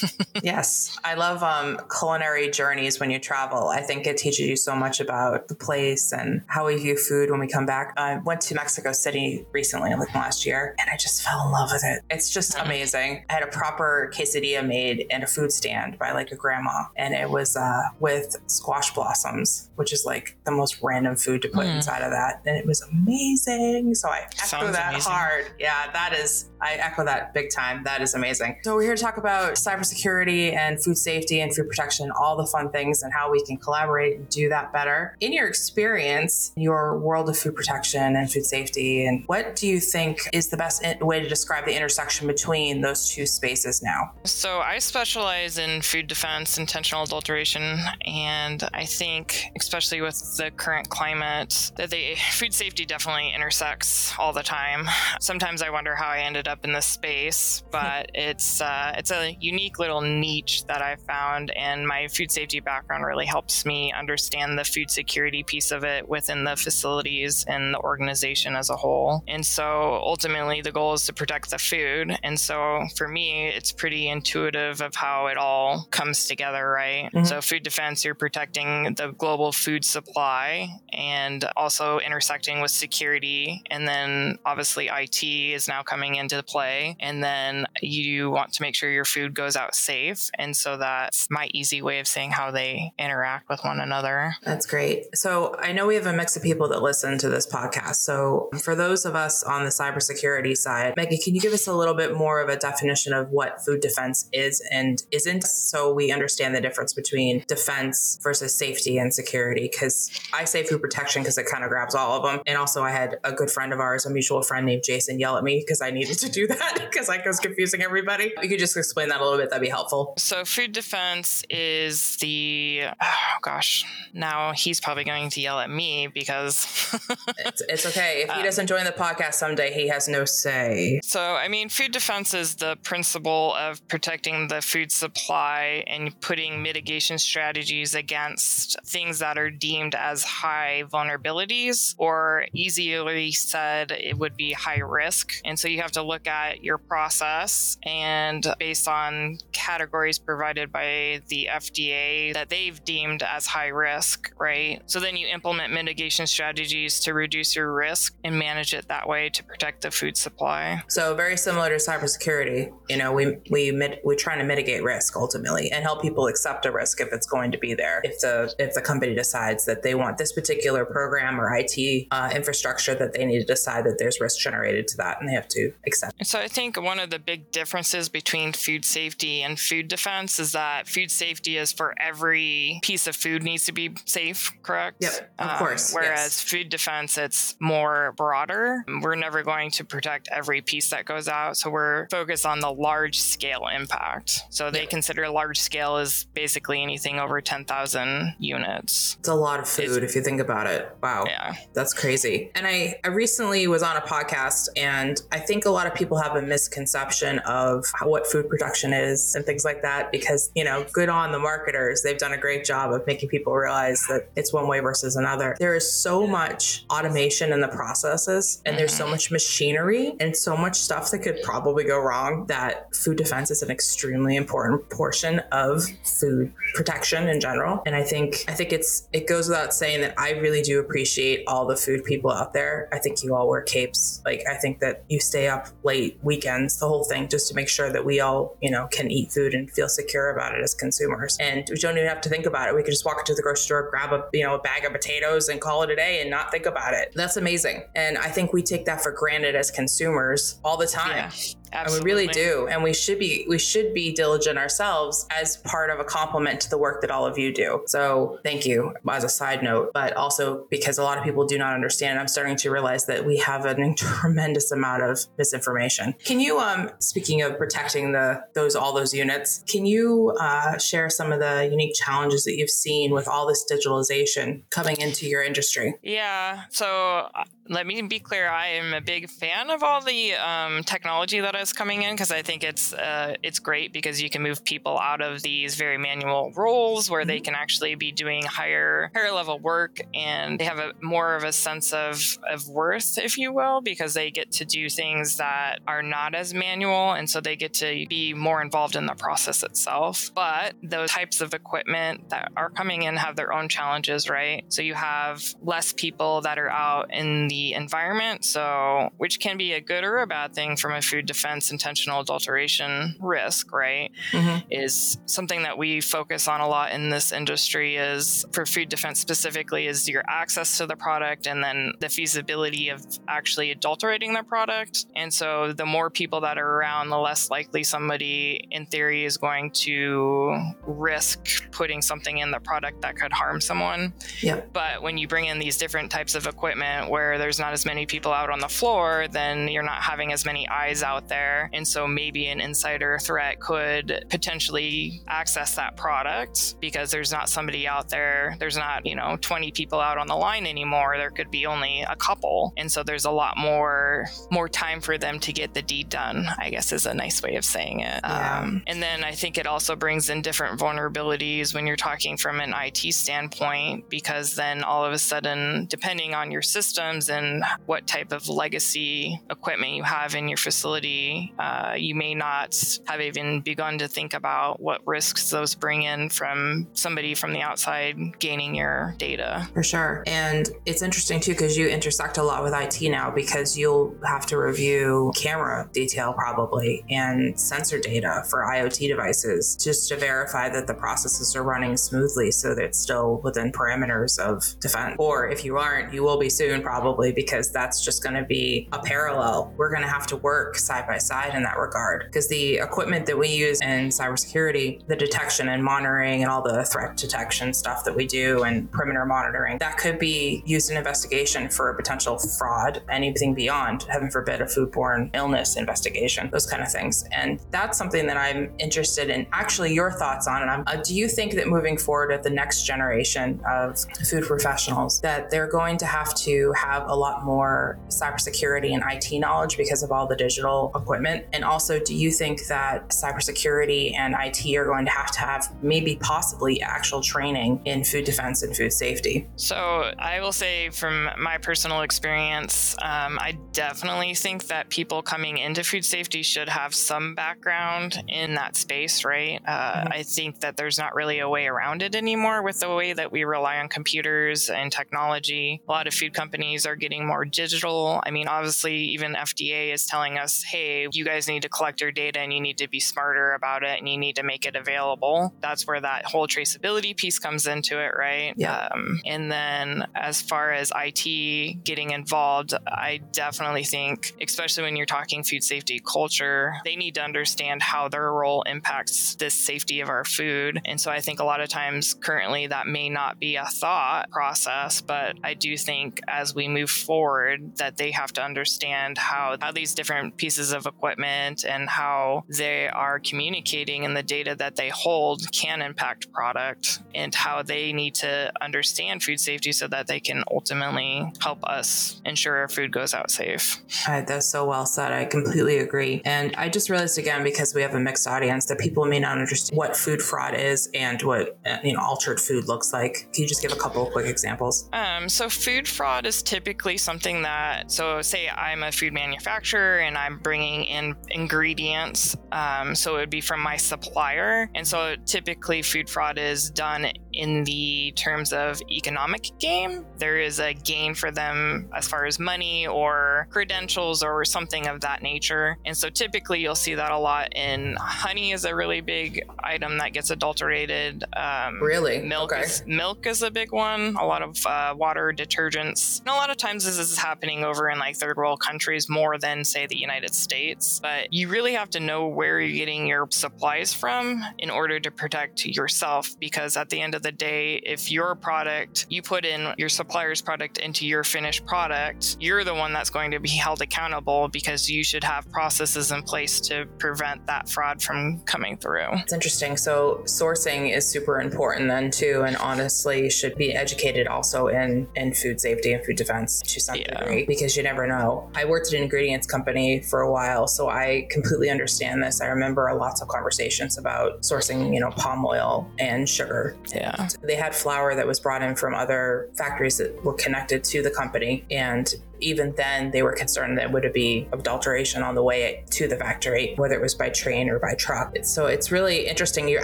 yes, 0.43 0.97
I 1.03 1.15
love 1.15 1.43
um, 1.43 1.79
culinary 1.97 2.49
journeys 2.49 2.99
when 2.99 3.11
you 3.11 3.19
travel. 3.19 3.67
I 3.67 3.81
think 3.81 4.07
it 4.07 4.17
teaches 4.17 4.47
you 4.47 4.55
so 4.55 4.75
much 4.75 4.99
about 4.99 5.47
the 5.47 5.55
place 5.55 6.11
and 6.11 6.41
how 6.47 6.67
we 6.67 6.77
view 6.77 6.97
food 6.97 7.31
when 7.31 7.39
we 7.39 7.47
come 7.47 7.65
back. 7.65 7.93
I 7.97 8.17
went 8.17 8.41
to 8.41 8.55
Mexico 8.55 8.91
City 8.91 9.45
recently, 9.51 9.93
like 9.95 10.13
last 10.13 10.45
year, 10.45 10.75
and 10.79 10.89
I 10.89 10.97
just 10.97 11.23
fell 11.23 11.45
in 11.45 11.51
love 11.51 11.69
with 11.71 11.83
it. 11.83 12.01
It's 12.09 12.31
just 12.31 12.57
amazing. 12.57 13.25
I 13.29 13.33
had 13.33 13.43
a 13.43 13.47
proper 13.47 14.11
quesadilla 14.13 14.65
made 14.65 15.05
and 15.09 15.23
a 15.23 15.27
food 15.27 15.44
stand 15.51 15.97
by 15.99 16.11
like 16.11 16.31
a 16.31 16.35
grandma, 16.35 16.83
and 16.95 17.13
it 17.13 17.29
was 17.29 17.55
uh, 17.55 17.81
with 17.99 18.35
squash 18.47 18.93
blossoms, 18.93 19.69
which 19.75 19.91
is 19.93 20.05
like 20.05 20.37
the 20.45 20.51
most 20.51 20.79
random 20.81 21.15
food 21.15 21.41
to 21.43 21.49
put 21.49 21.65
Mm. 21.65 21.75
inside 21.77 22.01
of 22.01 22.11
that, 22.11 22.41
and 22.45 22.55
it 22.57 22.65
was 22.65 22.81
amazing. 22.91 23.95
So 23.95 24.09
I 24.09 24.19
echo 24.19 24.45
Sounds 24.45 24.71
that 24.75 24.89
amazing. 24.91 25.11
hard. 25.11 25.45
Yeah, 25.59 25.91
that 25.93 26.13
is. 26.13 26.49
I 26.61 26.73
echo 26.75 27.03
that 27.05 27.33
big 27.33 27.49
time. 27.51 27.83
That 27.83 28.01
is 28.01 28.13
amazing. 28.15 28.57
So 28.63 28.75
we're 28.75 28.83
here 28.83 28.95
to 28.95 29.01
talk 29.01 29.17
about 29.17 29.53
cybersecurity 29.53 30.55
and 30.55 30.83
food 30.83 30.97
safety 30.97 31.41
and 31.41 31.55
food 31.55 31.67
protection, 31.69 32.11
all 32.19 32.35
the 32.35 32.45
fun 32.47 32.71
things 32.71 33.03
and 33.03 33.13
how 33.13 33.29
we 33.31 33.43
can 33.45 33.57
collaborate 33.57 34.17
and 34.17 34.29
do 34.29 34.49
that 34.49 34.73
better. 34.73 35.15
In 35.19 35.31
your 35.33 35.47
experience, 35.47 36.51
your 36.55 36.97
world 36.97 37.29
of 37.29 37.37
food 37.37 37.55
protection 37.55 38.15
and 38.15 38.31
food 38.31 38.45
safety, 38.45 39.05
and 39.05 39.23
what 39.27 39.55
do 39.55 39.67
you 39.67 39.79
think 39.79 40.19
is 40.33 40.49
the 40.49 40.57
best 40.57 40.83
way 41.01 41.19
to 41.21 41.27
describe 41.29 41.65
the 41.65 41.75
intersection 41.75 42.25
between 42.27 42.81
those 42.81 43.09
two 43.09 43.25
spaces 43.25 43.83
now? 43.83 44.11
So 44.23 44.59
I 44.59 44.79
specialize 44.79 45.34
in 45.43 45.81
food 45.81 46.07
defense, 46.07 46.57
intentional 46.57 47.03
adulteration, 47.03 47.79
and 48.05 48.67
I 48.73 48.85
think, 48.85 49.45
especially 49.59 50.01
with 50.01 50.37
the 50.37 50.51
current 50.51 50.89
climate, 50.89 51.71
that 51.75 51.89
the 51.89 52.15
food 52.31 52.53
safety 52.53 52.85
definitely 52.85 53.31
intersects 53.33 54.13
all 54.17 54.33
the 54.33 54.43
time. 54.43 54.87
Sometimes 55.19 55.61
I 55.61 55.69
wonder 55.69 55.95
how 55.95 56.07
I 56.07 56.19
ended 56.19 56.47
up 56.47 56.63
in 56.63 56.71
this 56.71 56.85
space, 56.85 57.63
but 57.71 58.11
it's 58.13 58.61
uh, 58.61 58.93
it's 58.97 59.11
a 59.11 59.35
unique 59.39 59.79
little 59.79 60.01
niche 60.01 60.65
that 60.67 60.81
I 60.81 60.95
found, 60.95 61.51
and 61.51 61.87
my 61.87 62.07
food 62.07 62.31
safety 62.31 62.59
background 62.59 63.05
really 63.05 63.25
helps 63.25 63.65
me 63.65 63.91
understand 63.91 64.57
the 64.57 64.63
food 64.63 64.89
security 64.89 65.43
piece 65.43 65.71
of 65.71 65.83
it 65.83 66.07
within 66.07 66.43
the 66.43 66.55
facilities 66.55 67.45
and 67.47 67.73
the 67.73 67.79
organization 67.79 68.55
as 68.55 68.69
a 68.69 68.75
whole. 68.75 69.23
And 69.27 69.45
so 69.45 69.99
ultimately, 70.03 70.61
the 70.61 70.71
goal 70.71 70.93
is 70.93 71.05
to 71.05 71.13
protect 71.13 71.49
the 71.49 71.57
food. 71.57 72.17
And 72.23 72.39
so 72.39 72.85
for 72.95 73.07
me, 73.07 73.47
it's 73.47 73.71
pretty 73.71 74.09
intuitive 74.09 74.81
of 74.81 74.95
how 74.95 75.24
it 75.27 75.37
all 75.37 75.87
comes 75.91 76.25
together, 76.25 76.69
right? 76.69 77.09
Mhm. 77.13 77.27
So, 77.27 77.41
food 77.41 77.63
defense, 77.63 78.03
you're 78.05 78.15
protecting 78.15 78.95
the 78.95 79.09
global 79.17 79.51
food 79.51 79.85
supply 79.85 80.69
and 80.93 81.43
also 81.55 81.99
intersecting 81.99 82.61
with 82.61 82.71
security. 82.71 83.63
And 83.69 83.87
then 83.87 84.39
obviously, 84.45 84.89
IT 84.89 85.53
is 85.53 85.67
now 85.67 85.83
coming 85.83 86.15
into 86.15 86.41
play. 86.43 86.95
And 86.99 87.23
then 87.23 87.65
you 87.81 88.29
want 88.29 88.53
to 88.53 88.61
make 88.61 88.75
sure 88.75 88.89
your 88.91 89.05
food 89.05 89.33
goes 89.33 89.55
out 89.55 89.75
safe. 89.75 90.29
And 90.37 90.55
so, 90.55 90.77
that's 90.77 91.27
my 91.29 91.49
easy 91.53 91.81
way 91.81 91.99
of 91.99 92.07
saying 92.07 92.31
how 92.31 92.51
they 92.51 92.91
interact 92.97 93.49
with 93.49 93.63
one 93.63 93.79
another. 93.79 94.35
That's 94.43 94.65
great. 94.65 95.15
So 95.15 95.55
I 95.59 95.71
know 95.71 95.87
we 95.87 95.95
have 95.95 96.05
a 96.05 96.13
mix 96.13 96.35
of 96.35 96.43
people 96.43 96.67
that 96.69 96.81
listen 96.81 97.17
to 97.19 97.29
this 97.29 97.47
podcast. 97.47 97.95
So 97.95 98.49
for 98.61 98.75
those 98.75 99.05
of 99.05 99.15
us 99.15 99.43
on 99.43 99.63
the 99.63 99.69
cybersecurity 99.69 100.55
side, 100.55 100.93
Megan, 100.95 101.17
can 101.23 101.35
you 101.35 101.41
give 101.41 101.53
us 101.53 101.67
a 101.67 101.73
little 101.73 101.93
bit 101.93 102.15
more 102.15 102.41
of 102.41 102.49
a 102.49 102.55
definition 102.57 103.13
of 103.13 103.29
what 103.29 103.63
food 103.63 103.81
defense 103.81 104.27
is 104.31 104.61
and 104.71 105.03
isn't 105.15 105.43
so 105.43 105.93
we 105.93 106.11
understand 106.11 106.53
the 106.53 106.61
difference 106.61 106.93
between 106.93 107.43
defense 107.47 108.19
versus 108.21 108.55
safety 108.55 108.97
and 108.97 109.13
security? 109.13 109.69
Because 109.71 110.11
I 110.33 110.43
say 110.45 110.63
food 110.63 110.81
protection 110.81 111.23
because 111.23 111.37
it 111.37 111.45
kind 111.45 111.63
of 111.63 111.69
grabs 111.69 111.95
all 111.95 112.17
of 112.17 112.23
them. 112.23 112.41
And 112.45 112.57
also 112.57 112.83
I 112.83 112.91
had 112.91 113.17
a 113.23 113.31
good 113.31 113.49
friend 113.49 113.73
of 113.73 113.79
ours, 113.79 114.05
a 114.05 114.09
mutual 114.09 114.41
friend 114.41 114.65
named 114.65 114.83
Jason, 114.85 115.19
yell 115.19 115.37
at 115.37 115.43
me 115.43 115.63
because 115.65 115.81
I 115.81 115.91
needed 115.91 116.17
to 116.19 116.29
do 116.29 116.47
that 116.55 116.87
because 116.91 117.09
I 117.09 117.21
was 117.25 117.39
confusing 117.39 117.81
everybody. 117.81 118.33
You 118.41 118.49
could 118.49 118.59
just 118.59 118.75
explain 118.77 119.09
that 119.09 119.21
a 119.21 119.23
little 119.23 119.39
bit. 119.39 119.49
That'd 119.49 119.61
be 119.61 119.69
helpful. 119.69 120.13
So, 120.17 120.43
food 120.45 120.73
defense 120.73 121.43
is 121.49 122.17
the, 122.17 122.87
oh 123.01 123.37
gosh, 123.41 123.85
now 124.13 124.51
he's 124.53 124.81
probably 124.81 125.05
going 125.05 125.29
to 125.29 125.41
yell 125.41 125.59
at 125.59 125.69
me 125.69 126.07
because. 126.07 126.65
It's, 127.37 127.61
it's 127.67 127.85
okay. 127.85 128.23
If 128.23 128.31
he 128.31 128.39
um, 128.39 128.43
doesn't 128.43 128.67
join 128.67 128.85
the 128.85 128.91
podcast 128.91 129.35
someday, 129.35 129.71
he 129.71 129.87
has 129.87 130.07
no 130.07 130.25
say. 130.25 130.99
So, 131.03 131.21
I 131.21 131.47
mean, 131.47 131.69
food 131.69 131.91
defense 131.91 132.33
is 132.33 132.55
the 132.55 132.77
principle 132.83 133.53
of 133.55 133.85
protecting 133.87 134.47
the 134.47 134.61
food 134.61 134.91
supply 135.05 135.83
and 135.85 136.19
putting 136.19 136.63
mitigation 136.63 137.19
strategies 137.19 137.93
against 137.93 138.75
things 138.85 139.19
that 139.19 139.37
are 139.37 139.51
deemed 139.51 139.93
as 139.93 140.23
high 140.23 140.83
vulnerabilities, 140.91 141.93
or 141.99 142.47
easily 142.53 143.31
said, 143.31 143.91
it 143.91 144.17
would 144.17 144.35
be 144.35 144.51
high 144.51 144.79
risk. 144.79 145.33
And 145.45 145.59
so 145.59 145.67
you 145.67 145.79
have 145.81 145.91
to 145.91 146.01
look 146.01 146.25
at 146.27 146.63
your 146.63 146.79
process 146.79 147.77
and 147.83 148.43
based 148.57 148.87
on 148.87 149.37
categories 149.51 150.17
provided 150.17 150.71
by 150.71 151.21
the 151.27 151.49
FDA 151.51 152.33
that 152.33 152.49
they've 152.49 152.83
deemed 152.83 153.21
as 153.21 153.45
high 153.45 153.67
risk, 153.67 154.33
right? 154.39 154.81
So 154.87 154.99
then 154.99 155.15
you 155.17 155.27
implement 155.27 155.71
mitigation 155.71 156.25
strategies 156.25 156.99
to 157.01 157.13
reduce 157.13 157.55
your 157.55 157.71
risk 157.73 158.15
and 158.23 158.39
manage 158.39 158.73
it 158.73 158.87
that 158.87 159.07
way 159.07 159.29
to 159.29 159.43
protect 159.43 159.81
the 159.81 159.91
food 159.91 160.17
supply. 160.17 160.81
So 160.87 161.13
very 161.13 161.37
similar 161.37 161.69
to 161.69 161.75
cybersecurity, 161.75 162.73
you 162.89 162.97
know, 162.97 163.13
we 163.13 163.37
we 163.51 163.71
we're 164.03 164.15
trying 164.15 164.39
to 164.39 164.45
mitigate 164.45 164.83
risk. 164.83 164.94
Risk 164.95 165.15
ultimately 165.15 165.71
and 165.71 165.83
help 165.83 166.01
people 166.01 166.27
accept 166.27 166.65
a 166.65 166.71
risk 166.71 167.01
if 167.01 167.09
it's 167.11 167.27
going 167.27 167.51
to 167.51 167.57
be 167.57 167.73
there. 167.73 168.01
If 168.03 168.19
the 168.21 168.53
if 168.59 168.73
the 168.73 168.81
company 168.81 169.13
decides 169.13 169.65
that 169.65 169.83
they 169.83 169.95
want 169.95 170.17
this 170.17 170.31
particular 170.31 170.85
program 170.85 171.39
or 171.39 171.53
IT 171.55 172.07
uh, 172.11 172.31
infrastructure 172.33 172.95
that 172.95 173.13
they 173.13 173.25
need 173.25 173.39
to 173.39 173.45
decide 173.45 173.85
that 173.85 173.97
there's 173.99 174.19
risk 174.19 174.39
generated 174.39 174.87
to 174.89 174.97
that 174.97 175.19
and 175.19 175.29
they 175.29 175.33
have 175.33 175.47
to 175.49 175.71
accept. 175.85 176.25
So 176.25 176.39
I 176.39 176.47
think 176.47 176.81
one 176.81 176.99
of 176.99 177.09
the 177.09 177.19
big 177.19 177.51
differences 177.51 178.09
between 178.09 178.53
food 178.53 178.85
safety 178.85 179.41
and 179.41 179.59
food 179.59 179.87
defense 179.87 180.39
is 180.39 180.51
that 180.53 180.87
food 180.87 181.11
safety 181.11 181.57
is 181.57 181.71
for 181.71 181.93
every 181.99 182.79
piece 182.83 183.07
of 183.07 183.15
food 183.15 183.43
needs 183.43 183.65
to 183.65 183.71
be 183.71 183.91
safe, 184.05 184.51
correct? 184.63 184.97
Yep, 185.01 185.33
of 185.39 185.49
um, 185.49 185.57
course. 185.57 185.93
Whereas 185.93 186.17
yes. 186.17 186.43
food 186.43 186.69
defense, 186.69 187.17
it's 187.17 187.55
more 187.59 188.13
broader. 188.17 188.83
We're 189.01 189.15
never 189.15 189.43
going 189.43 189.71
to 189.71 189.83
protect 189.83 190.29
every 190.31 190.61
piece 190.61 190.89
that 190.89 191.05
goes 191.05 191.27
out. 191.27 191.57
So 191.57 191.69
we're 191.69 192.07
focused 192.09 192.45
on 192.45 192.59
the 192.59 192.71
large 192.71 193.19
scale 193.19 193.67
impact. 193.67 194.41
So 194.49 194.71
they 194.71 194.84
yep. 194.85 194.91
consider 194.91 195.29
large 195.29 195.59
scale 195.59 195.97
as 195.97 196.25
basically 196.33 196.81
anything 196.81 197.19
over 197.19 197.41
10,000 197.41 198.35
units. 198.39 199.17
It's 199.19 199.29
a 199.29 199.35
lot 199.35 199.59
of 199.59 199.67
food 199.67 199.85
it's, 199.85 199.97
if 199.97 200.15
you 200.15 200.21
think 200.21 200.41
about 200.41 200.67
it. 200.67 200.95
Wow. 201.01 201.25
Yeah. 201.27 201.55
That's 201.73 201.93
crazy. 201.93 202.51
And 202.55 202.65
I, 202.65 202.99
I 203.03 203.09
recently 203.09 203.67
was 203.67 203.83
on 203.83 203.97
a 203.97 204.01
podcast 204.01 204.69
and 204.75 205.21
I 205.31 205.39
think 205.39 205.65
a 205.65 205.69
lot 205.69 205.87
of 205.87 205.93
people 205.93 206.17
have 206.17 206.35
a 206.35 206.41
misconception 206.41 207.39
of 207.39 207.85
how, 207.99 208.07
what 208.07 208.27
food 208.27 208.49
production 208.49 208.93
is 208.93 209.35
and 209.35 209.45
things 209.45 209.65
like 209.65 209.81
that 209.81 210.11
because, 210.11 210.51
you 210.55 210.63
know, 210.63 210.85
good 210.93 211.09
on 211.09 211.31
the 211.31 211.39
marketers. 211.39 212.01
They've 212.01 212.17
done 212.17 212.33
a 212.33 212.37
great 212.37 212.65
job 212.65 212.91
of 212.91 213.05
making 213.07 213.29
people 213.29 213.53
realize 213.53 214.05
that 214.07 214.29
it's 214.35 214.53
one 214.53 214.67
way 214.67 214.79
versus 214.79 215.15
another. 215.15 215.55
There 215.59 215.75
is 215.75 215.91
so 215.91 216.25
much 216.27 216.85
automation 216.89 217.51
in 217.51 217.61
the 217.61 217.67
processes 217.67 218.61
and 218.65 218.77
there's 218.77 218.93
so 218.93 219.03
mm-hmm. 219.03 219.11
much 219.11 219.31
machinery 219.31 220.13
and 220.19 220.35
so 220.35 220.55
much 220.55 220.75
stuff 220.75 221.11
that 221.11 221.19
could 221.19 221.41
probably 221.43 221.83
go 221.83 221.99
wrong 221.99 222.45
that 222.47 222.93
food 222.95 223.17
defense 223.17 223.51
is 223.51 223.61
an 223.61 223.71
extremely 223.71 224.35
important 224.35 224.74
portion 224.79 225.39
of 225.51 225.83
food 226.03 226.53
protection 226.73 227.27
in 227.27 227.39
general. 227.39 227.81
And 227.85 227.95
I 227.95 228.03
think 228.03 228.45
I 228.47 228.53
think 228.53 228.73
it's 228.73 229.07
it 229.13 229.27
goes 229.27 229.47
without 229.47 229.73
saying 229.73 230.01
that 230.01 230.13
I 230.17 230.31
really 230.31 230.61
do 230.61 230.79
appreciate 230.79 231.43
all 231.47 231.65
the 231.65 231.75
food 231.75 232.03
people 232.03 232.31
out 232.31 232.53
there. 232.53 232.89
I 232.91 232.99
think 232.99 233.23
you 233.23 233.35
all 233.35 233.47
wear 233.47 233.61
capes. 233.61 234.21
Like 234.25 234.43
I 234.49 234.55
think 234.55 234.79
that 234.79 235.03
you 235.09 235.19
stay 235.19 235.47
up 235.47 235.67
late 235.83 236.19
weekends, 236.23 236.79
the 236.79 236.87
whole 236.87 237.03
thing, 237.03 237.27
just 237.27 237.47
to 237.49 237.55
make 237.55 237.69
sure 237.69 237.91
that 237.91 238.05
we 238.05 238.19
all, 238.19 238.57
you 238.61 238.71
know, 238.71 238.87
can 238.91 239.11
eat 239.11 239.31
food 239.31 239.53
and 239.53 239.69
feel 239.71 239.89
secure 239.89 240.31
about 240.31 240.55
it 240.55 240.63
as 240.63 240.73
consumers. 240.73 241.37
And 241.39 241.65
we 241.69 241.77
don't 241.77 241.97
even 241.97 242.07
have 242.07 242.21
to 242.21 242.29
think 242.29 242.45
about 242.45 242.69
it. 242.69 242.75
We 242.75 242.83
can 242.83 242.91
just 242.91 243.05
walk 243.05 243.19
into 243.19 243.33
the 243.33 243.41
grocery 243.41 243.63
store, 243.63 243.89
grab 243.89 244.13
a, 244.13 244.25
you 244.33 244.43
know, 244.43 244.55
a 244.55 244.59
bag 244.59 244.85
of 244.85 244.91
potatoes 244.91 245.49
and 245.49 245.59
call 245.61 245.83
it 245.83 245.89
a 245.89 245.95
day 245.95 246.21
and 246.21 246.29
not 246.29 246.51
think 246.51 246.65
about 246.65 246.93
it. 246.93 247.13
That's 247.15 247.37
amazing. 247.37 247.83
And 247.95 248.17
I 248.17 248.29
think 248.29 248.53
we 248.53 248.61
take 248.61 248.85
that 248.85 249.01
for 249.01 249.11
granted 249.11 249.55
as 249.55 249.71
consumers 249.71 250.59
all 250.63 250.77
the 250.77 250.87
time. 250.87 251.15
Yeah. 251.15 251.31
Absolutely. 251.75 251.97
And 251.97 252.03
we 252.03 252.11
really 252.11 252.33
do. 252.33 252.67
And 252.67 252.83
we 252.83 252.93
should 252.93 253.19
be 253.19 253.45
we 253.47 253.59
should 253.59 253.93
be 253.93 254.13
diligent 254.13 254.57
ourselves 254.57 255.27
as 255.31 255.57
part 255.57 255.89
of 255.89 255.99
a 255.99 256.03
complement 256.03 256.61
to 256.61 256.69
the 256.69 256.77
work 256.77 257.01
that 257.01 257.11
all 257.11 257.25
of 257.25 257.37
you 257.37 257.53
do. 257.53 257.83
So 257.87 258.39
thank 258.43 258.65
you 258.65 258.93
as 259.09 259.23
a 259.23 259.29
side 259.29 259.61
note, 259.61 259.91
but 259.93 260.13
also 260.13 260.65
because 260.69 260.97
a 260.97 261.03
lot 261.03 261.17
of 261.17 261.23
people 261.23 261.45
do 261.45 261.57
not 261.57 261.73
understand. 261.73 262.19
I'm 262.19 262.27
starting 262.27 262.55
to 262.57 262.71
realize 262.71 263.05
that 263.05 263.25
we 263.25 263.37
have 263.37 263.65
a 263.65 263.75
tremendous 263.97 264.71
amount 264.71 265.03
of 265.03 265.19
misinformation. 265.37 266.15
Can 266.23 266.39
you 266.39 266.59
um 266.59 266.89
speaking 266.99 267.41
of 267.41 267.57
protecting 267.57 268.13
the 268.13 268.43
those 268.53 268.75
all 268.75 268.93
those 268.93 269.13
units, 269.13 269.63
can 269.67 269.85
you 269.85 270.35
uh, 270.39 270.77
share 270.77 271.09
some 271.09 271.31
of 271.31 271.39
the 271.39 271.67
unique 271.69 271.93
challenges 271.95 272.43
that 272.45 272.55
you've 272.57 272.69
seen 272.69 273.11
with 273.11 273.27
all 273.27 273.47
this 273.47 273.65
digitalization 273.69 274.61
coming 274.69 274.97
into 274.99 275.27
your 275.27 275.43
industry? 275.43 275.95
Yeah. 276.01 276.63
So 276.69 277.29
let 277.67 277.87
me 277.87 278.01
be 278.03 278.19
clear. 278.19 278.47
I 278.47 278.67
am 278.67 278.93
a 278.93 279.01
big 279.01 279.29
fan 279.29 279.69
of 279.69 279.81
all 279.81 280.01
the 280.01 280.35
um, 280.35 280.83
technology 280.83 281.39
that 281.39 281.55
is 281.55 281.73
coming 281.73 282.03
in 282.03 282.13
because 282.13 282.31
I 282.31 282.41
think 282.41 282.63
it's 282.63 282.93
uh, 282.93 283.35
it's 283.41 283.59
great 283.59 283.91
because 283.91 284.21
you 284.21 284.29
can 284.29 284.43
move 284.43 284.63
people 284.63 284.99
out 284.99 285.21
of 285.21 285.41
these 285.41 285.75
very 285.75 285.97
manual 285.97 286.51
roles 286.55 287.09
where 287.09 287.25
they 287.25 287.37
mm-hmm. 287.37 287.45
can 287.45 287.55
actually 287.55 287.95
be 287.95 288.11
doing 288.11 288.43
higher 288.43 289.09
higher 289.15 289.31
level 289.31 289.57
work 289.59 289.99
and 290.13 290.59
they 290.59 290.65
have 290.65 290.77
a 290.77 290.91
more 291.01 291.35
of 291.35 291.43
a 291.43 291.51
sense 291.51 291.91
of 291.91 292.37
of 292.49 292.67
worth, 292.69 293.17
if 293.17 293.37
you 293.37 293.51
will, 293.51 293.81
because 293.81 294.13
they 294.13 294.29
get 294.29 294.51
to 294.53 294.65
do 294.65 294.87
things 294.89 295.37
that 295.37 295.79
are 295.87 296.03
not 296.03 296.35
as 296.35 296.53
manual, 296.53 297.13
and 297.13 297.27
so 297.27 297.41
they 297.41 297.55
get 297.55 297.73
to 297.75 298.05
be 298.07 298.33
more 298.33 298.61
involved 298.61 298.95
in 298.95 299.07
the 299.07 299.15
process 299.15 299.63
itself. 299.63 300.31
But 300.35 300.75
those 300.83 301.09
types 301.09 301.41
of 301.41 301.53
equipment 301.53 302.29
that 302.29 302.51
are 302.55 302.69
coming 302.69 303.03
in 303.03 303.15
have 303.15 303.35
their 303.35 303.53
own 303.53 303.69
challenges, 303.69 304.29
right? 304.29 304.63
So 304.69 304.83
you 304.83 304.93
have 304.93 305.43
less 305.63 305.93
people 305.93 306.41
that 306.41 306.59
are 306.59 306.69
out 306.69 307.11
in 307.11 307.47
the 307.47 307.54
the 307.55 307.73
environment. 307.73 308.43
So, 308.43 309.09
which 309.17 309.39
can 309.39 309.57
be 309.57 309.73
a 309.73 309.81
good 309.81 310.03
or 310.03 310.17
a 310.17 310.27
bad 310.27 310.53
thing 310.53 310.75
from 310.75 310.93
a 310.93 311.01
food 311.01 311.25
defense 311.25 311.71
intentional 311.71 312.19
adulteration 312.19 313.15
risk, 313.19 313.71
right? 313.71 314.11
Mm-hmm. 314.31 314.67
Is 314.71 315.17
something 315.25 315.63
that 315.63 315.77
we 315.77 316.01
focus 316.01 316.47
on 316.47 316.59
a 316.61 316.67
lot 316.67 316.91
in 316.91 317.09
this 317.09 317.31
industry 317.31 317.95
is 317.95 318.45
for 318.51 318.65
food 318.65 318.89
defense 318.89 319.19
specifically 319.19 319.87
is 319.87 320.09
your 320.09 320.23
access 320.27 320.77
to 320.77 320.85
the 320.85 320.95
product 320.95 321.47
and 321.47 321.63
then 321.63 321.93
the 321.99 322.09
feasibility 322.09 322.89
of 322.89 323.05
actually 323.27 323.71
adulterating 323.71 324.33
the 324.33 324.43
product. 324.43 325.05
And 325.15 325.33
so 325.33 325.71
the 325.71 325.85
more 325.85 326.09
people 326.09 326.41
that 326.41 326.57
are 326.57 326.71
around, 326.79 327.09
the 327.09 327.17
less 327.17 327.49
likely 327.49 327.83
somebody 327.83 328.67
in 328.71 328.85
theory 328.85 329.23
is 329.23 329.37
going 329.37 329.71
to 329.71 330.57
risk 330.85 331.71
putting 331.71 332.01
something 332.01 332.37
in 332.39 332.51
the 332.51 332.59
product 332.59 333.01
that 333.01 333.15
could 333.15 333.31
harm 333.31 333.61
someone. 333.61 334.13
Yep. 334.41 334.73
But 334.73 335.01
when 335.01 335.17
you 335.17 335.27
bring 335.27 335.45
in 335.45 335.59
these 335.59 335.77
different 335.77 336.11
types 336.11 336.35
of 336.35 336.47
equipment 336.47 337.09
where 337.09 337.37
there's 337.45 337.59
not 337.59 337.73
as 337.73 337.85
many 337.85 338.07
people 338.07 338.33
out 338.33 338.49
on 338.49 338.57
the 338.57 338.67
floor, 338.67 339.27
then 339.29 339.67
you're 339.67 339.83
not 339.83 340.01
having 340.01 340.33
as 340.33 340.45
many 340.47 340.67
eyes 340.67 341.03
out 341.03 341.27
there. 341.27 341.69
And 341.73 341.87
so 341.87 342.07
maybe 342.07 342.47
an 342.47 342.59
insider 342.59 343.19
threat 343.19 343.59
could 343.59 344.25
potentially 344.31 345.21
access 345.27 345.75
that 345.75 345.95
product 345.95 346.73
because 346.79 347.11
there's 347.11 347.31
not 347.31 347.47
somebody 347.47 347.87
out 347.87 348.09
there. 348.09 348.55
There's 348.57 348.77
not, 348.77 349.05
you 349.05 349.15
know, 349.15 349.37
20 349.41 349.71
people 349.73 349.99
out 349.99 350.17
on 350.17 350.25
the 350.25 350.35
line 350.35 350.65
anymore. 350.65 351.17
There 351.17 351.29
could 351.29 351.51
be 351.51 351.67
only 351.67 352.01
a 352.01 352.15
couple. 352.15 352.73
And 352.77 352.91
so 352.91 353.03
there's 353.03 353.25
a 353.25 353.31
lot 353.31 353.57
more 353.59 354.25
more 354.49 354.67
time 354.67 354.99
for 354.99 355.19
them 355.19 355.39
to 355.41 355.53
get 355.53 355.75
the 355.75 355.83
deed 355.83 356.09
done, 356.09 356.47
I 356.57 356.71
guess 356.71 356.91
is 356.91 357.05
a 357.05 357.13
nice 357.13 357.43
way 357.43 357.57
of 357.57 357.63
saying 357.63 357.99
it. 357.99 358.21
Yeah. 358.23 358.59
Um, 358.61 358.81
and 358.87 359.03
then 359.03 359.23
I 359.23 359.33
think 359.33 359.59
it 359.59 359.67
also 359.67 359.95
brings 359.95 360.31
in 360.31 360.41
different 360.41 360.79
vulnerabilities 360.79 361.75
when 361.75 361.85
you're 361.85 361.95
talking 361.95 362.37
from 362.37 362.59
an 362.59 362.73
IT 362.75 363.13
standpoint 363.13 364.09
because 364.09 364.55
then 364.55 364.83
all 364.83 365.05
of 365.05 365.13
a 365.13 365.19
sudden, 365.19 365.85
depending 365.91 366.33
on 366.33 366.49
your 366.49 366.63
systems 366.63 367.29
and 367.35 367.63
what 367.85 368.07
type 368.07 368.31
of 368.31 368.49
legacy 368.49 369.39
equipment 369.49 369.93
you 369.93 370.03
have 370.03 370.33
in 370.35 370.47
your 370.47 370.57
facility, 370.57 371.53
uh, 371.59 371.93
you 371.97 372.15
may 372.15 372.33
not 372.33 372.99
have 373.07 373.21
even 373.21 373.61
begun 373.61 373.97
to 373.99 374.07
think 374.07 374.33
about 374.33 374.81
what 374.81 375.05
risks 375.05 375.49
those 375.49 375.75
bring 375.75 376.03
in 376.03 376.29
from 376.29 376.87
somebody 376.93 377.35
from 377.35 377.53
the 377.53 377.61
outside 377.61 378.17
gaining 378.39 378.75
your 378.75 379.15
data. 379.17 379.67
For 379.73 379.83
sure. 379.83 380.23
And 380.25 380.69
it's 380.85 381.01
interesting 381.01 381.39
too 381.39 381.51
because 381.51 381.77
you 381.77 381.87
intersect 381.87 382.37
a 382.37 382.43
lot 382.43 382.63
with 382.63 382.73
IT 382.73 383.09
now 383.09 383.29
because 383.29 383.77
you'll 383.77 384.15
have 384.25 384.45
to 384.47 384.57
review 384.57 385.31
camera 385.35 385.89
detail 385.93 386.33
probably 386.33 387.03
and 387.09 387.59
sensor 387.59 387.99
data 387.99 388.43
for 388.49 388.63
IoT 388.63 389.07
devices 389.07 389.77
just 389.81 390.07
to 390.09 390.15
verify 390.15 390.69
that 390.69 390.87
the 390.87 390.93
processes 390.93 391.55
are 391.55 391.63
running 391.63 391.97
smoothly 391.97 392.51
so 392.51 392.73
that 392.73 392.83
it's 392.83 392.99
still 392.99 393.41
within 393.43 393.71
parameters 393.71 394.39
of 394.39 394.79
defense. 394.79 395.15
Or 395.19 395.49
if 395.49 395.65
you 395.65 395.77
aren't, 395.77 396.13
you 396.13 396.23
will 396.23 396.37
be 396.37 396.49
soon 396.49 396.81
probably 396.81 397.24
because 397.31 397.71
that's 397.71 398.03
just 398.03 398.23
going 398.23 398.35
to 398.35 398.43
be 398.43 398.87
a 398.91 398.99
parallel. 398.99 399.73
We're 399.77 399.89
going 399.89 400.03
to 400.03 400.09
have 400.09 400.27
to 400.27 400.37
work 400.37 400.77
side 400.77 401.07
by 401.07 401.17
side 401.17 401.55
in 401.55 401.63
that 401.63 401.77
regard 401.77 402.25
because 402.25 402.47
the 402.47 402.77
equipment 402.77 403.25
that 403.25 403.37
we 403.37 403.49
use 403.49 403.81
in 403.81 404.09
cybersecurity, 404.09 405.05
the 405.07 405.15
detection 405.15 405.69
and 405.69 405.83
monitoring 405.83 406.41
and 406.41 406.51
all 406.51 406.61
the 406.61 406.83
threat 406.85 407.17
detection 407.17 407.73
stuff 407.73 408.03
that 408.05 408.15
we 408.15 408.25
do 408.25 408.63
and 408.63 408.91
perimeter 408.91 409.25
monitoring, 409.25 409.77
that 409.79 409.97
could 409.97 410.19
be 410.19 410.63
used 410.65 410.91
in 410.91 410.97
investigation 410.97 411.69
for 411.69 411.93
potential 411.93 412.37
fraud, 412.57 413.01
anything 413.09 413.53
beyond, 413.53 414.03
heaven 414.03 414.29
forbid, 414.29 414.61
a 414.61 414.65
foodborne 414.65 415.29
illness 415.33 415.75
investigation, 415.75 416.49
those 416.51 416.65
kind 416.65 416.81
of 416.81 416.91
things. 416.91 417.25
And 417.31 417.59
that's 417.71 417.97
something 417.97 418.27
that 418.27 418.37
I'm 418.37 418.71
interested 418.79 419.29
in 419.29 419.47
actually 419.51 419.93
your 419.93 420.11
thoughts 420.11 420.47
on. 420.47 420.61
And 420.67 420.83
uh, 420.87 420.97
do 420.97 421.15
you 421.15 421.27
think 421.27 421.53
that 421.53 421.67
moving 421.67 421.97
forward 421.97 422.31
at 422.31 422.43
the 422.43 422.49
next 422.49 422.83
generation 422.83 423.61
of 423.69 423.99
food 424.29 424.43
professionals, 424.43 425.21
that 425.21 425.49
they're 425.49 425.67
going 425.67 425.97
to 425.97 426.05
have 426.05 426.33
to 426.35 426.73
have 426.73 427.07
a 427.09 427.14
a 427.15 427.17
lot 427.17 427.45
more 427.45 427.97
cybersecurity 428.09 428.93
and 428.93 429.01
IT 429.09 429.39
knowledge 429.39 429.77
because 429.77 430.03
of 430.03 430.11
all 430.11 430.27
the 430.27 430.35
digital 430.35 430.91
equipment? 430.93 431.45
And 431.53 431.63
also, 431.63 431.99
do 431.99 432.13
you 432.13 432.29
think 432.29 432.67
that 432.67 433.09
cybersecurity 433.09 434.13
and 434.15 434.35
IT 434.37 434.75
are 434.75 434.85
going 434.85 435.05
to 435.05 435.11
have 435.11 435.31
to 435.31 435.39
have 435.39 435.73
maybe 435.81 436.17
possibly 436.17 436.81
actual 436.81 437.21
training 437.21 437.81
in 437.85 438.03
food 438.03 438.25
defense 438.25 438.63
and 438.63 438.75
food 438.75 438.91
safety? 438.91 439.47
So, 439.55 440.11
I 440.19 440.41
will 440.41 440.51
say 440.51 440.89
from 440.89 441.29
my 441.39 441.57
personal 441.57 442.01
experience, 442.01 442.95
um, 443.01 443.39
I 443.39 443.57
definitely 443.71 444.35
think 444.35 444.67
that 444.67 444.89
people 444.89 445.21
coming 445.21 445.57
into 445.57 445.83
food 445.83 446.03
safety 446.03 446.43
should 446.43 446.67
have 446.67 446.93
some 446.93 447.33
background 447.33 448.21
in 448.27 448.55
that 448.55 448.75
space, 448.75 449.23
right? 449.23 449.61
Uh, 449.65 450.01
mm-hmm. 450.01 450.07
I 450.11 450.23
think 450.23 450.59
that 450.59 450.75
there's 450.75 450.97
not 450.97 451.15
really 451.15 451.39
a 451.39 451.47
way 451.47 451.67
around 451.67 452.01
it 452.01 452.13
anymore 452.15 452.61
with 452.61 452.81
the 452.81 452.93
way 452.93 453.13
that 453.13 453.31
we 453.31 453.45
rely 453.45 453.77
on 453.77 453.87
computers 453.87 454.69
and 454.69 454.91
technology. 454.91 455.81
A 455.87 455.91
lot 455.91 456.07
of 456.07 456.13
food 456.13 456.33
companies 456.33 456.85
are 456.85 456.94
getting 456.95 457.25
more 457.25 457.45
digital. 457.45 458.21
I 458.25 458.31
mean, 458.31 458.47
obviously, 458.47 458.95
even 458.95 459.33
FDA 459.33 459.93
is 459.93 460.05
telling 460.05 460.37
us, 460.37 460.63
hey, 460.63 461.07
you 461.11 461.25
guys 461.25 461.47
need 461.47 461.61
to 461.63 461.69
collect 461.69 462.01
your 462.01 462.11
data 462.11 462.39
and 462.39 462.53
you 462.53 462.61
need 462.61 462.77
to 462.79 462.87
be 462.87 462.99
smarter 462.99 463.53
about 463.53 463.83
it 463.83 463.99
and 463.99 464.07
you 464.09 464.17
need 464.17 464.35
to 464.37 464.43
make 464.43 464.65
it 464.65 464.75
available. 464.75 465.53
That's 465.61 465.85
where 465.87 465.99
that 465.99 466.25
whole 466.25 466.47
traceability 466.47 467.15
piece 467.15 467.39
comes 467.39 467.67
into 467.67 467.99
it, 467.99 468.11
right? 468.17 468.53
Yeah. 468.57 468.87
Um, 468.91 469.21
and 469.25 469.51
then 469.51 470.07
as 470.15 470.41
far 470.41 470.71
as 470.71 470.91
IT 470.95 471.83
getting 471.83 472.11
involved, 472.11 472.73
I 472.87 473.21
definitely 473.31 473.83
think, 473.83 474.33
especially 474.41 474.83
when 474.83 474.95
you're 474.95 475.05
talking 475.05 475.43
food 475.43 475.63
safety 475.63 475.99
culture, 475.99 476.73
they 476.83 476.95
need 476.95 477.15
to 477.15 477.21
understand 477.21 477.81
how 477.81 478.07
their 478.07 478.31
role 478.31 478.63
impacts 478.63 479.35
this 479.35 479.53
safety 479.53 480.01
of 480.01 480.09
our 480.09 480.23
food. 480.23 480.81
And 480.85 480.99
so 480.99 481.11
I 481.11 481.21
think 481.21 481.39
a 481.39 481.43
lot 481.43 481.61
of 481.61 481.69
times 481.69 482.13
currently 482.13 482.67
that 482.67 482.87
may 482.87 483.09
not 483.09 483.39
be 483.39 483.55
a 483.55 483.65
thought 483.65 484.29
process, 484.31 485.01
but 485.01 485.35
I 485.43 485.53
do 485.53 485.77
think 485.77 486.21
as 486.27 486.55
we 486.55 486.67
move 486.67 486.84
forward 486.87 487.77
that 487.77 487.97
they 487.97 488.11
have 488.11 488.31
to 488.33 488.43
understand 488.43 489.17
how, 489.17 489.57
how 489.59 489.71
these 489.71 489.93
different 489.93 490.37
pieces 490.37 490.71
of 490.71 490.85
equipment 490.85 491.65
and 491.65 491.89
how 491.89 492.43
they 492.49 492.87
are 492.89 493.19
communicating 493.19 494.05
and 494.05 494.15
the 494.15 494.23
data 494.23 494.55
that 494.55 494.75
they 494.75 494.89
hold 494.89 495.51
can 495.51 495.81
impact 495.81 496.31
product 496.31 496.99
and 497.13 497.33
how 497.33 497.61
they 497.61 497.93
need 497.93 498.15
to 498.15 498.51
understand 498.61 499.23
food 499.23 499.39
safety 499.39 499.71
so 499.71 499.87
that 499.87 500.07
they 500.07 500.19
can 500.19 500.43
ultimately 500.51 501.31
help 501.41 501.63
us 501.63 502.21
ensure 502.25 502.57
our 502.57 502.67
food 502.67 502.91
goes 502.91 503.13
out 503.13 503.31
safe. 503.31 503.81
That's 504.05 504.47
so 504.47 504.65
well 504.65 504.85
said. 504.85 505.11
I 505.11 505.25
completely 505.25 505.79
agree. 505.79 506.21
And 506.25 506.55
I 506.55 506.69
just 506.69 506.89
realized 506.89 507.17
again, 507.17 507.43
because 507.43 507.73
we 507.73 507.81
have 507.81 507.95
a 507.95 507.99
mixed 507.99 508.27
audience, 508.27 508.65
that 508.65 508.79
people 508.79 509.05
may 509.05 509.19
not 509.19 509.37
understand 509.37 509.77
what 509.77 509.95
food 509.95 510.21
fraud 510.21 510.53
is 510.53 510.89
and 510.93 511.21
what 511.21 511.57
uh, 511.65 511.77
you 511.83 511.93
know 511.93 511.99
altered 511.99 512.39
food 512.39 512.67
looks 512.67 512.93
like. 512.93 513.27
Can 513.33 513.43
you 513.43 513.47
just 513.47 513.61
give 513.61 513.71
a 513.71 513.75
couple 513.75 514.05
of 514.05 514.13
quick 514.13 514.25
examples? 514.25 514.89
Um, 514.93 515.29
so 515.29 515.49
food 515.49 515.87
fraud 515.87 516.25
is 516.25 516.41
typically 516.41 516.74
something 516.97 517.41
that, 517.43 517.91
so 517.91 518.21
say 518.21 518.49
I'm 518.49 518.83
a 518.83 518.91
food 518.91 519.13
manufacturer 519.13 519.99
and 519.99 520.17
I'm 520.17 520.39
bringing 520.39 520.83
in 520.83 521.15
ingredients. 521.29 522.35
Um, 522.51 522.95
so 522.95 523.15
it 523.15 523.19
would 523.19 523.29
be 523.29 523.41
from 523.41 523.59
my 523.59 523.77
supplier. 523.77 524.69
And 524.75 524.87
so 524.87 525.15
typically 525.25 525.81
food 525.81 526.09
fraud 526.09 526.37
is 526.37 526.69
done 526.69 527.07
in 527.35 527.63
the 527.65 528.13
terms 528.15 528.53
of 528.53 528.81
economic 528.89 529.49
gain. 529.59 530.05
There 530.17 530.39
is 530.39 530.59
a 530.59 530.73
gain 530.73 531.13
for 531.15 531.31
them 531.31 531.89
as 531.93 532.07
far 532.07 532.25
as 532.25 532.39
money 532.39 532.87
or 532.87 533.47
credentials 533.49 534.23
or 534.23 534.45
something 534.45 534.87
of 534.87 535.01
that 535.01 535.21
nature. 535.21 535.77
And 535.85 535.95
so 535.95 536.09
typically 536.09 536.59
you'll 536.59 536.75
see 536.75 536.95
that 536.95 537.11
a 537.11 537.17
lot 537.17 537.55
in 537.55 537.95
honey 537.99 538.51
is 538.51 538.65
a 538.65 538.75
really 538.75 539.01
big 539.01 539.43
item 539.59 539.97
that 539.97 540.13
gets 540.13 540.29
adulterated. 540.29 541.23
Um, 541.35 541.81
really? 541.81 542.21
Milk, 542.21 542.53
okay. 542.53 542.61
is, 542.61 542.83
milk 542.85 543.25
is 543.27 543.41
a 543.41 543.51
big 543.51 543.71
one. 543.71 544.15
A 544.15 544.25
lot 544.25 544.41
of 544.41 544.65
uh, 544.65 544.93
water, 544.97 545.33
detergents. 545.35 546.19
And 546.19 546.29
a 546.29 546.33
lot 546.33 546.49
of 546.49 546.57
times 546.57 546.85
this 546.85 546.97
is 546.97 547.17
happening 547.17 547.63
over 547.63 547.89
in 547.89 547.99
like 547.99 548.15
third 548.15 548.37
world 548.37 548.59
countries 548.59 549.09
more 549.09 549.37
than 549.37 549.63
say 549.63 549.85
the 549.87 549.97
United 549.97 550.33
States. 550.33 550.99
But 551.01 551.33
you 551.33 551.49
really 551.49 551.73
have 551.73 551.89
to 551.91 551.99
know 551.99 552.27
where 552.27 552.59
you're 552.59 552.77
getting 552.77 553.07
your 553.07 553.27
supplies 553.31 553.93
from 553.93 554.43
in 554.57 554.69
order 554.69 554.99
to 554.99 555.11
protect 555.11 555.65
yourself 555.65 556.39
because 556.39 556.77
at 556.77 556.89
the 556.89 557.01
end 557.01 557.15
of 557.15 557.24
the 557.25 557.31
day, 557.31 557.81
if 557.83 558.11
your 558.11 558.35
product, 558.35 559.07
you 559.09 559.19
put 559.23 559.45
in 559.45 559.73
your 559.79 559.89
supplier's 559.89 560.41
product 560.41 560.77
into 560.77 561.07
your 561.07 561.23
finished 561.23 561.65
product, 561.65 562.37
you're 562.39 562.63
the 562.63 562.73
one 562.73 562.93
that's 562.93 563.09
going 563.09 563.31
to 563.31 563.39
be 563.39 563.49
held 563.49 563.81
accountable 563.81 564.47
because 564.47 564.87
you 564.87 565.03
should 565.03 565.23
have 565.23 565.49
processes 565.49 566.11
in 566.11 566.21
place 566.21 566.59
to 566.59 566.85
prevent 566.99 567.43
that 567.47 567.67
fraud 567.67 567.99
from 567.99 568.39
coming 568.41 568.77
through. 568.77 569.07
It's 569.13 569.33
interesting. 569.33 569.75
So 569.75 570.21
sourcing 570.25 570.95
is 570.95 571.07
super 571.07 571.41
important 571.41 571.89
then 571.89 572.11
too, 572.11 572.43
and 572.45 572.55
honestly 572.57 573.27
should 573.31 573.55
be 573.55 573.73
educated 573.73 574.27
also 574.27 574.67
in 574.67 575.07
in 575.15 575.33
food 575.33 575.59
safety 575.59 575.93
and 575.93 576.05
food 576.05 576.17
defense 576.17 576.61
to 576.61 576.79
some 576.79 576.95
Yeah. 576.95 577.19
degree 577.21 577.45
because 577.47 577.75
you 577.75 577.81
never 577.81 578.05
know. 578.05 578.51
I 578.53 578.65
worked 578.65 578.87
at 578.89 578.93
an 578.93 579.01
ingredients 579.03 579.47
company 579.47 579.99
for 580.01 580.21
a 580.21 580.31
while, 580.31 580.67
so 580.67 580.89
I 580.89 581.27
completely 581.31 581.71
understand 581.71 582.21
this. 582.21 582.39
I 582.39 582.45
remember 582.47 582.87
lots 582.93 583.19
of 583.23 583.27
conversations 583.29 583.97
about 583.97 584.41
sourcing, 584.43 584.93
you 584.93 584.99
know, 584.99 585.09
palm 585.09 585.43
oil 585.43 585.89
and 585.97 586.29
sugar. 586.29 586.75
Yeah. 586.93 587.14
They 587.41 587.55
had 587.55 587.75
flour 587.75 588.15
that 588.15 588.25
was 588.25 588.39
brought 588.39 588.61
in 588.61 588.75
from 588.75 588.93
other 588.93 589.49
factories 589.53 589.97
that 589.97 590.23
were 590.23 590.33
connected 590.33 590.83
to 590.85 591.01
the 591.01 591.11
company 591.11 591.65
and 591.71 592.13
even 592.45 592.73
then 592.75 593.11
they 593.11 593.23
were 593.23 593.33
concerned 593.33 593.77
that 593.77 593.91
would 593.91 594.05
it 594.05 594.13
be 594.13 594.47
adulteration 594.53 595.23
on 595.23 595.35
the 595.35 595.43
way 595.43 595.83
to 595.91 596.07
the 596.07 596.15
factory 596.15 596.73
whether 596.77 596.95
it 596.95 597.01
was 597.01 597.15
by 597.15 597.29
train 597.29 597.69
or 597.69 597.79
by 597.79 597.93
truck. 597.95 598.35
So 598.43 598.67
it's 598.67 598.91
really 598.91 599.27
interesting. 599.27 599.67
You're 599.67 599.83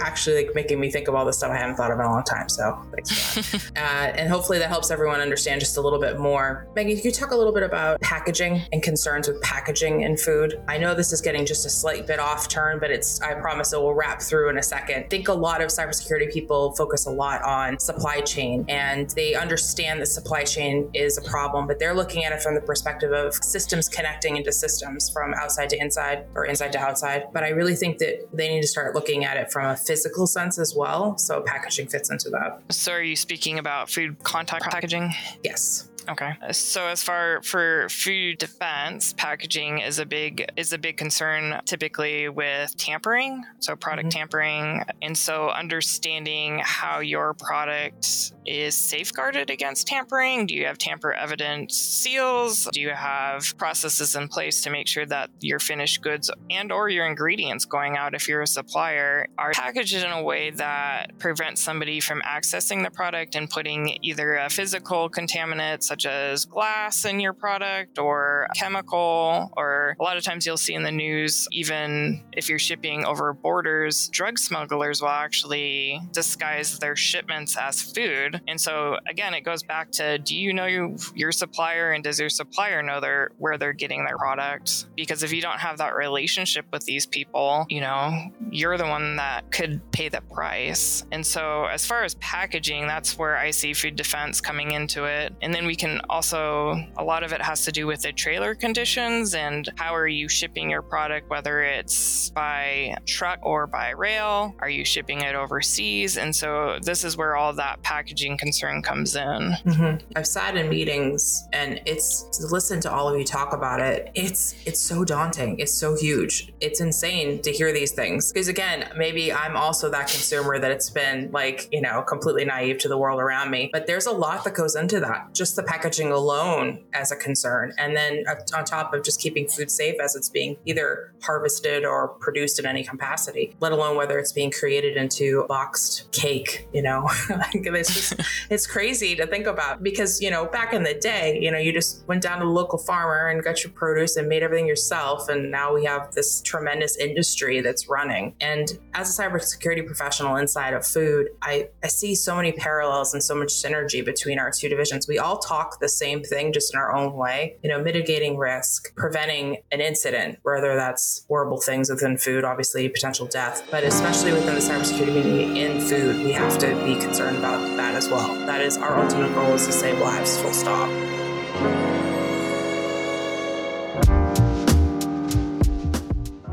actually 0.00 0.44
like 0.44 0.54
making 0.54 0.80
me 0.80 0.90
think 0.90 1.08
of 1.08 1.14
all 1.14 1.24
the 1.24 1.32
stuff 1.32 1.50
i 1.50 1.56
haven't 1.56 1.76
thought 1.76 1.90
of 1.90 1.98
in 1.98 2.04
a 2.04 2.10
long 2.10 2.22
time 2.24 2.48
so 2.48 2.78
thanks 2.92 3.70
uh, 3.76 3.78
and 3.78 4.28
hopefully 4.28 4.58
that 4.58 4.68
helps 4.68 4.90
everyone 4.90 5.20
understand 5.20 5.60
just 5.60 5.76
a 5.76 5.80
little 5.80 5.98
bit 5.98 6.18
more. 6.18 6.66
Megan 6.74 6.96
could 6.96 7.04
you 7.04 7.12
talk 7.12 7.30
a 7.30 7.36
little 7.36 7.52
bit 7.52 7.62
about 7.62 8.00
packaging 8.00 8.62
and 8.72 8.82
concerns 8.82 9.28
with 9.28 9.40
packaging 9.42 10.02
in 10.02 10.16
food? 10.16 10.60
I 10.68 10.78
know 10.78 10.94
this 10.94 11.12
is 11.12 11.20
getting 11.20 11.46
just 11.46 11.66
a 11.66 11.70
slight 11.70 12.06
bit 12.06 12.18
off 12.18 12.48
turn 12.48 12.78
but 12.78 12.90
it's 12.90 13.20
i 13.20 13.34
promise 13.34 13.72
it 13.72 13.80
will 13.80 13.94
wrap 13.94 14.20
through 14.20 14.50
in 14.50 14.58
a 14.58 14.62
second. 14.62 15.04
I 15.04 15.08
think 15.08 15.28
a 15.28 15.32
lot 15.32 15.60
of 15.60 15.68
cybersecurity 15.68 16.32
people 16.32 16.72
focus 16.72 17.06
a 17.06 17.10
lot 17.10 17.42
on 17.42 17.78
supply 17.78 18.20
chain 18.20 18.64
and 18.68 19.10
they 19.10 19.34
understand 19.34 20.00
that 20.00 20.06
supply 20.06 20.44
chain 20.44 20.88
is 20.94 21.18
a 21.18 21.22
problem 21.22 21.66
but 21.66 21.78
they're 21.78 21.94
looking 21.94 22.24
at 22.24 22.32
it 22.32 22.42
from 22.42 22.51
the 22.54 22.60
perspective 22.60 23.12
of 23.12 23.34
systems 23.34 23.88
connecting 23.88 24.36
into 24.36 24.52
systems 24.52 25.10
from 25.10 25.34
outside 25.34 25.70
to 25.70 25.80
inside 25.80 26.26
or 26.34 26.44
inside 26.44 26.72
to 26.72 26.78
outside. 26.78 27.24
But 27.32 27.44
I 27.44 27.48
really 27.50 27.74
think 27.74 27.98
that 27.98 28.28
they 28.32 28.48
need 28.48 28.62
to 28.62 28.68
start 28.68 28.94
looking 28.94 29.24
at 29.24 29.36
it 29.36 29.52
from 29.52 29.70
a 29.70 29.76
physical 29.76 30.26
sense 30.26 30.58
as 30.58 30.74
well. 30.74 31.16
So 31.18 31.40
packaging 31.42 31.88
fits 31.88 32.10
into 32.10 32.30
that. 32.30 32.60
So 32.70 32.92
are 32.92 33.02
you 33.02 33.16
speaking 33.16 33.58
about 33.58 33.90
food 33.90 34.22
contact 34.22 34.64
packaging? 34.64 35.12
Yes. 35.42 35.88
Okay. 36.08 36.32
So 36.52 36.86
as 36.86 37.02
far 37.02 37.42
for 37.42 37.88
food 37.88 38.38
defense, 38.38 39.12
packaging 39.16 39.78
is 39.78 39.98
a 39.98 40.06
big 40.06 40.44
is 40.56 40.72
a 40.72 40.78
big 40.78 40.96
concern 40.96 41.60
typically 41.64 42.28
with 42.28 42.76
tampering, 42.76 43.44
so 43.60 43.76
product 43.76 44.08
Mhm. 44.08 44.12
tampering. 44.12 44.82
And 45.00 45.16
so 45.16 45.48
understanding 45.50 46.60
how 46.64 47.00
your 47.00 47.34
product 47.34 48.32
is 48.44 48.76
safeguarded 48.76 49.50
against 49.50 49.86
tampering. 49.86 50.46
Do 50.46 50.54
you 50.54 50.66
have 50.66 50.78
tamper 50.78 51.12
evident 51.12 51.70
seals? 51.72 52.68
Do 52.72 52.80
you 52.80 52.90
have 52.90 53.56
processes 53.56 54.16
in 54.16 54.28
place 54.28 54.60
to 54.62 54.70
make 54.70 54.88
sure 54.88 55.06
that 55.06 55.30
your 55.40 55.60
finished 55.60 56.02
goods 56.02 56.30
and 56.50 56.72
or 56.72 56.88
your 56.88 57.06
ingredients 57.06 57.64
going 57.64 57.96
out 57.96 58.14
if 58.14 58.28
you're 58.28 58.42
a 58.42 58.46
supplier 58.46 59.26
are 59.38 59.52
packaged 59.52 59.94
in 59.94 60.10
a 60.10 60.22
way 60.22 60.50
that 60.50 61.18
prevents 61.18 61.62
somebody 61.62 62.00
from 62.00 62.20
accessing 62.22 62.82
the 62.82 62.90
product 62.90 63.34
and 63.34 63.48
putting 63.48 63.96
either 64.02 64.36
a 64.36 64.50
physical 64.50 65.08
contaminant 65.08 65.82
such 65.92 66.06
as 66.06 66.46
glass 66.46 67.04
in 67.04 67.20
your 67.20 67.34
product 67.34 67.98
or 67.98 68.46
chemical 68.56 69.52
or 69.58 69.94
a 70.00 70.02
lot 70.02 70.16
of 70.16 70.24
times 70.24 70.46
you'll 70.46 70.56
see 70.56 70.72
in 70.72 70.82
the 70.82 70.90
news 70.90 71.46
even 71.52 72.24
if 72.32 72.48
you're 72.48 72.58
shipping 72.58 73.04
over 73.04 73.34
borders 73.34 74.08
drug 74.08 74.38
smugglers 74.38 75.02
will 75.02 75.10
actually 75.10 76.00
disguise 76.12 76.78
their 76.78 76.96
shipments 76.96 77.58
as 77.58 77.82
food. 77.82 78.40
And 78.48 78.58
so 78.58 78.96
again 79.06 79.34
it 79.34 79.42
goes 79.42 79.62
back 79.62 79.90
to 79.92 80.18
do 80.18 80.34
you 80.34 80.54
know 80.54 80.64
your, 80.64 81.30
supplier 81.32 81.92
and 81.92 82.02
does 82.02 82.18
your 82.18 82.30
supplier 82.30 82.82
know 82.82 83.00
their 83.00 83.32
where 83.36 83.58
they're 83.58 83.74
getting 83.74 84.04
their 84.06 84.16
product 84.16 84.86
because 84.96 85.22
if 85.22 85.30
you 85.30 85.42
don't 85.42 85.58
have 85.58 85.76
that 85.78 85.94
relationship 85.94 86.64
with 86.72 86.84
these 86.84 87.04
people 87.04 87.66
you 87.68 87.80
know 87.80 88.30
you're 88.50 88.78
the 88.78 88.86
one 88.86 89.16
that 89.16 89.50
could 89.50 89.80
pay 89.92 90.08
the 90.08 90.22
price. 90.32 91.04
And 91.12 91.26
so 91.26 91.66
as 91.66 91.84
far 91.84 92.02
as 92.02 92.14
packaging 92.14 92.86
that's 92.86 93.18
where 93.18 93.36
i 93.36 93.50
see 93.50 93.74
food 93.74 93.96
defense 93.96 94.40
coming 94.40 94.70
into 94.70 95.02
it. 95.04 95.34
And 95.42 95.54
then 95.54 95.66
we 95.66 95.76
can 95.82 96.00
also 96.08 96.76
a 96.96 97.04
lot 97.04 97.22
of 97.22 97.32
it 97.32 97.42
has 97.42 97.64
to 97.64 97.72
do 97.72 97.86
with 97.86 98.02
the 98.02 98.12
trailer 98.12 98.54
conditions 98.54 99.34
and 99.34 99.68
how 99.76 99.94
are 99.94 100.08
you 100.08 100.28
shipping 100.28 100.70
your 100.70 100.82
product 100.82 101.28
whether 101.30 101.62
it's 101.62 102.30
by 102.30 102.96
truck 103.06 103.38
or 103.42 103.66
by 103.66 103.90
rail 103.90 104.54
are 104.60 104.70
you 104.70 104.84
shipping 104.84 105.20
it 105.22 105.34
overseas 105.34 106.16
and 106.16 106.34
so 106.34 106.78
this 106.82 107.04
is 107.04 107.16
where 107.16 107.36
all 107.36 107.52
that 107.52 107.82
packaging 107.82 108.36
concern 108.36 108.82
comes 108.82 109.16
in 109.16 109.52
Mm-hmm. 109.64 110.06
I've 110.16 110.26
sat 110.26 110.56
in 110.56 110.68
meetings 110.68 111.48
and 111.52 111.80
it's 111.86 112.24
to 112.38 112.46
listen 112.46 112.80
to 112.80 112.92
all 112.92 113.08
of 113.08 113.18
you 113.18 113.24
talk 113.24 113.52
about 113.52 113.80
it. 113.80 114.10
It's 114.14 114.54
it's 114.66 114.80
so 114.80 115.04
daunting. 115.04 115.58
It's 115.58 115.72
so 115.72 115.96
huge. 115.96 116.52
It's 116.60 116.80
insane 116.80 117.40
to 117.42 117.52
hear 117.52 117.72
these 117.72 117.92
things. 117.92 118.32
Because 118.32 118.48
again, 118.48 118.90
maybe 118.96 119.32
I'm 119.32 119.56
also 119.56 119.90
that 119.90 120.08
consumer 120.08 120.58
that 120.58 120.70
it's 120.70 120.90
been 120.90 121.30
like, 121.32 121.68
you 121.72 121.80
know, 121.80 122.02
completely 122.02 122.44
naive 122.44 122.78
to 122.78 122.88
the 122.88 122.98
world 122.98 123.20
around 123.20 123.50
me. 123.50 123.70
But 123.72 123.86
there's 123.86 124.06
a 124.06 124.12
lot 124.12 124.44
that 124.44 124.54
goes 124.54 124.76
into 124.76 125.00
that. 125.00 125.32
Just 125.32 125.56
the 125.56 125.62
packaging 125.72 126.12
alone 126.12 126.78
as 126.92 127.10
a 127.12 127.16
concern. 127.16 127.72
And 127.78 127.96
then 127.96 128.24
uh, 128.28 128.34
on 128.56 128.64
top 128.64 128.92
of 128.92 129.02
just 129.02 129.20
keeping 129.20 129.48
food 129.48 129.70
safe 129.70 129.96
as 130.02 130.14
it's 130.14 130.28
being 130.28 130.56
either 130.66 131.14
harvested 131.22 131.84
or 131.84 132.08
produced 132.08 132.58
in 132.58 132.66
any 132.66 132.84
capacity, 132.84 133.56
let 133.60 133.72
alone 133.72 133.96
whether 133.96 134.18
it's 134.18 134.32
being 134.32 134.50
created 134.50 134.98
into 134.98 135.46
boxed 135.48 136.10
cake, 136.12 136.68
you 136.74 136.82
know. 136.82 137.08
it's 137.54 137.94
just 137.94 138.14
it's 138.50 138.66
crazy 138.66 139.14
to 139.16 139.26
think 139.26 139.46
about 139.46 139.82
because 139.82 140.20
you 140.20 140.30
know 140.30 140.46
back 140.46 140.72
in 140.72 140.82
the 140.82 140.94
day 140.94 141.38
you 141.40 141.50
know 141.50 141.58
you 141.58 141.72
just 141.72 142.06
went 142.06 142.22
down 142.22 142.38
to 142.38 142.44
the 142.44 142.50
local 142.50 142.78
farmer 142.78 143.28
and 143.28 143.42
got 143.42 143.62
your 143.62 143.72
produce 143.72 144.16
and 144.16 144.28
made 144.28 144.42
everything 144.42 144.66
yourself 144.66 145.28
and 145.28 145.50
now 145.50 145.72
we 145.72 145.84
have 145.84 146.12
this 146.12 146.40
tremendous 146.42 146.96
industry 146.96 147.60
that's 147.60 147.88
running 147.88 148.34
and 148.40 148.78
as 148.94 149.18
a 149.18 149.22
cybersecurity 149.22 149.84
professional 149.86 150.36
inside 150.36 150.74
of 150.74 150.86
food 150.86 151.28
i 151.42 151.68
i 151.82 151.86
see 151.86 152.14
so 152.14 152.36
many 152.36 152.52
parallels 152.52 153.14
and 153.14 153.22
so 153.22 153.34
much 153.34 153.48
synergy 153.48 154.04
between 154.04 154.38
our 154.38 154.50
two 154.50 154.68
divisions 154.68 155.08
we 155.08 155.18
all 155.18 155.38
talk 155.38 155.61
talk 155.62 155.80
the 155.80 155.88
same 155.88 156.22
thing 156.22 156.52
just 156.52 156.72
in 156.74 156.78
our 156.78 156.94
own 156.94 157.14
way. 157.14 157.56
You 157.62 157.70
know, 157.70 157.82
mitigating 157.82 158.36
risk, 158.36 158.94
preventing 158.96 159.58
an 159.70 159.80
incident, 159.80 160.38
whether 160.42 160.74
that's 160.74 161.24
horrible 161.28 161.60
things 161.60 161.90
within 161.90 162.18
food, 162.18 162.44
obviously 162.44 162.88
potential 162.88 163.26
death, 163.26 163.66
but 163.70 163.84
especially 163.84 164.32
within 164.32 164.54
the 164.54 164.60
cybersecurity 164.60 165.22
community 165.22 165.60
in 165.60 165.80
food, 165.80 166.24
we 166.24 166.32
have 166.32 166.58
to 166.58 166.74
be 166.84 166.98
concerned 167.00 167.38
about 167.38 167.76
that 167.76 167.94
as 167.94 168.08
well. 168.08 168.34
That 168.46 168.60
is 168.60 168.76
our 168.76 168.98
ultimate 168.98 169.34
goal 169.34 169.54
is 169.54 169.66
to 169.66 169.72
save 169.72 169.98
lives, 169.98 170.40
full 170.40 170.52
stop. 170.52 172.11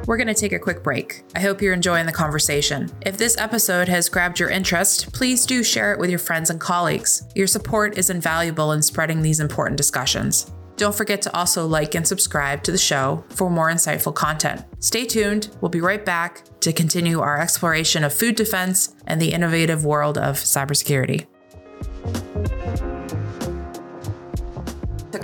We're 0.10 0.18
going 0.18 0.26
to 0.26 0.34
take 0.34 0.54
a 0.54 0.58
quick 0.58 0.82
break. 0.82 1.22
I 1.36 1.40
hope 1.40 1.62
you're 1.62 1.72
enjoying 1.72 2.08
the 2.08 2.12
conversation. 2.12 2.90
If 3.06 3.20
this 3.20 3.38
episode 3.38 3.88
has 3.90 4.10
grabbed 4.10 4.40
your 4.40 4.50
interest, 4.50 5.14
please 5.14 5.46
do 5.46 5.64
share 5.64 5.94
it 5.94 6.00
with 6.00 6.10
your 6.10 6.18
friends 6.18 6.50
and 6.50 6.60
colleagues. 6.60 7.28
Your 7.36 7.46
support 7.46 7.96
is 7.96 8.10
invaluable 8.10 8.72
in 8.72 8.82
spreading 8.82 9.22
these 9.22 9.40
important 9.40 9.78
discussions. 9.78 10.52
Don't 10.78 10.96
forget 10.96 11.22
to 11.22 11.38
also 11.38 11.68
like 11.68 11.94
and 11.94 12.08
subscribe 12.08 12.64
to 12.64 12.72
the 12.72 12.78
show 12.80 13.24
for 13.30 13.52
more 13.52 13.70
insightful 13.70 14.16
content. 14.16 14.66
Stay 14.80 15.06
tuned. 15.06 15.56
We'll 15.62 15.70
be 15.70 15.80
right 15.80 16.04
back 16.04 16.42
to 16.62 16.74
continue 16.74 17.20
our 17.20 17.40
exploration 17.40 18.04
of 18.04 18.12
food 18.12 18.36
defense 18.36 18.96
and 19.06 19.22
the 19.22 19.32
innovative 19.32 19.86
world 19.86 20.18
of 20.18 20.38
cybersecurity. 20.38 21.28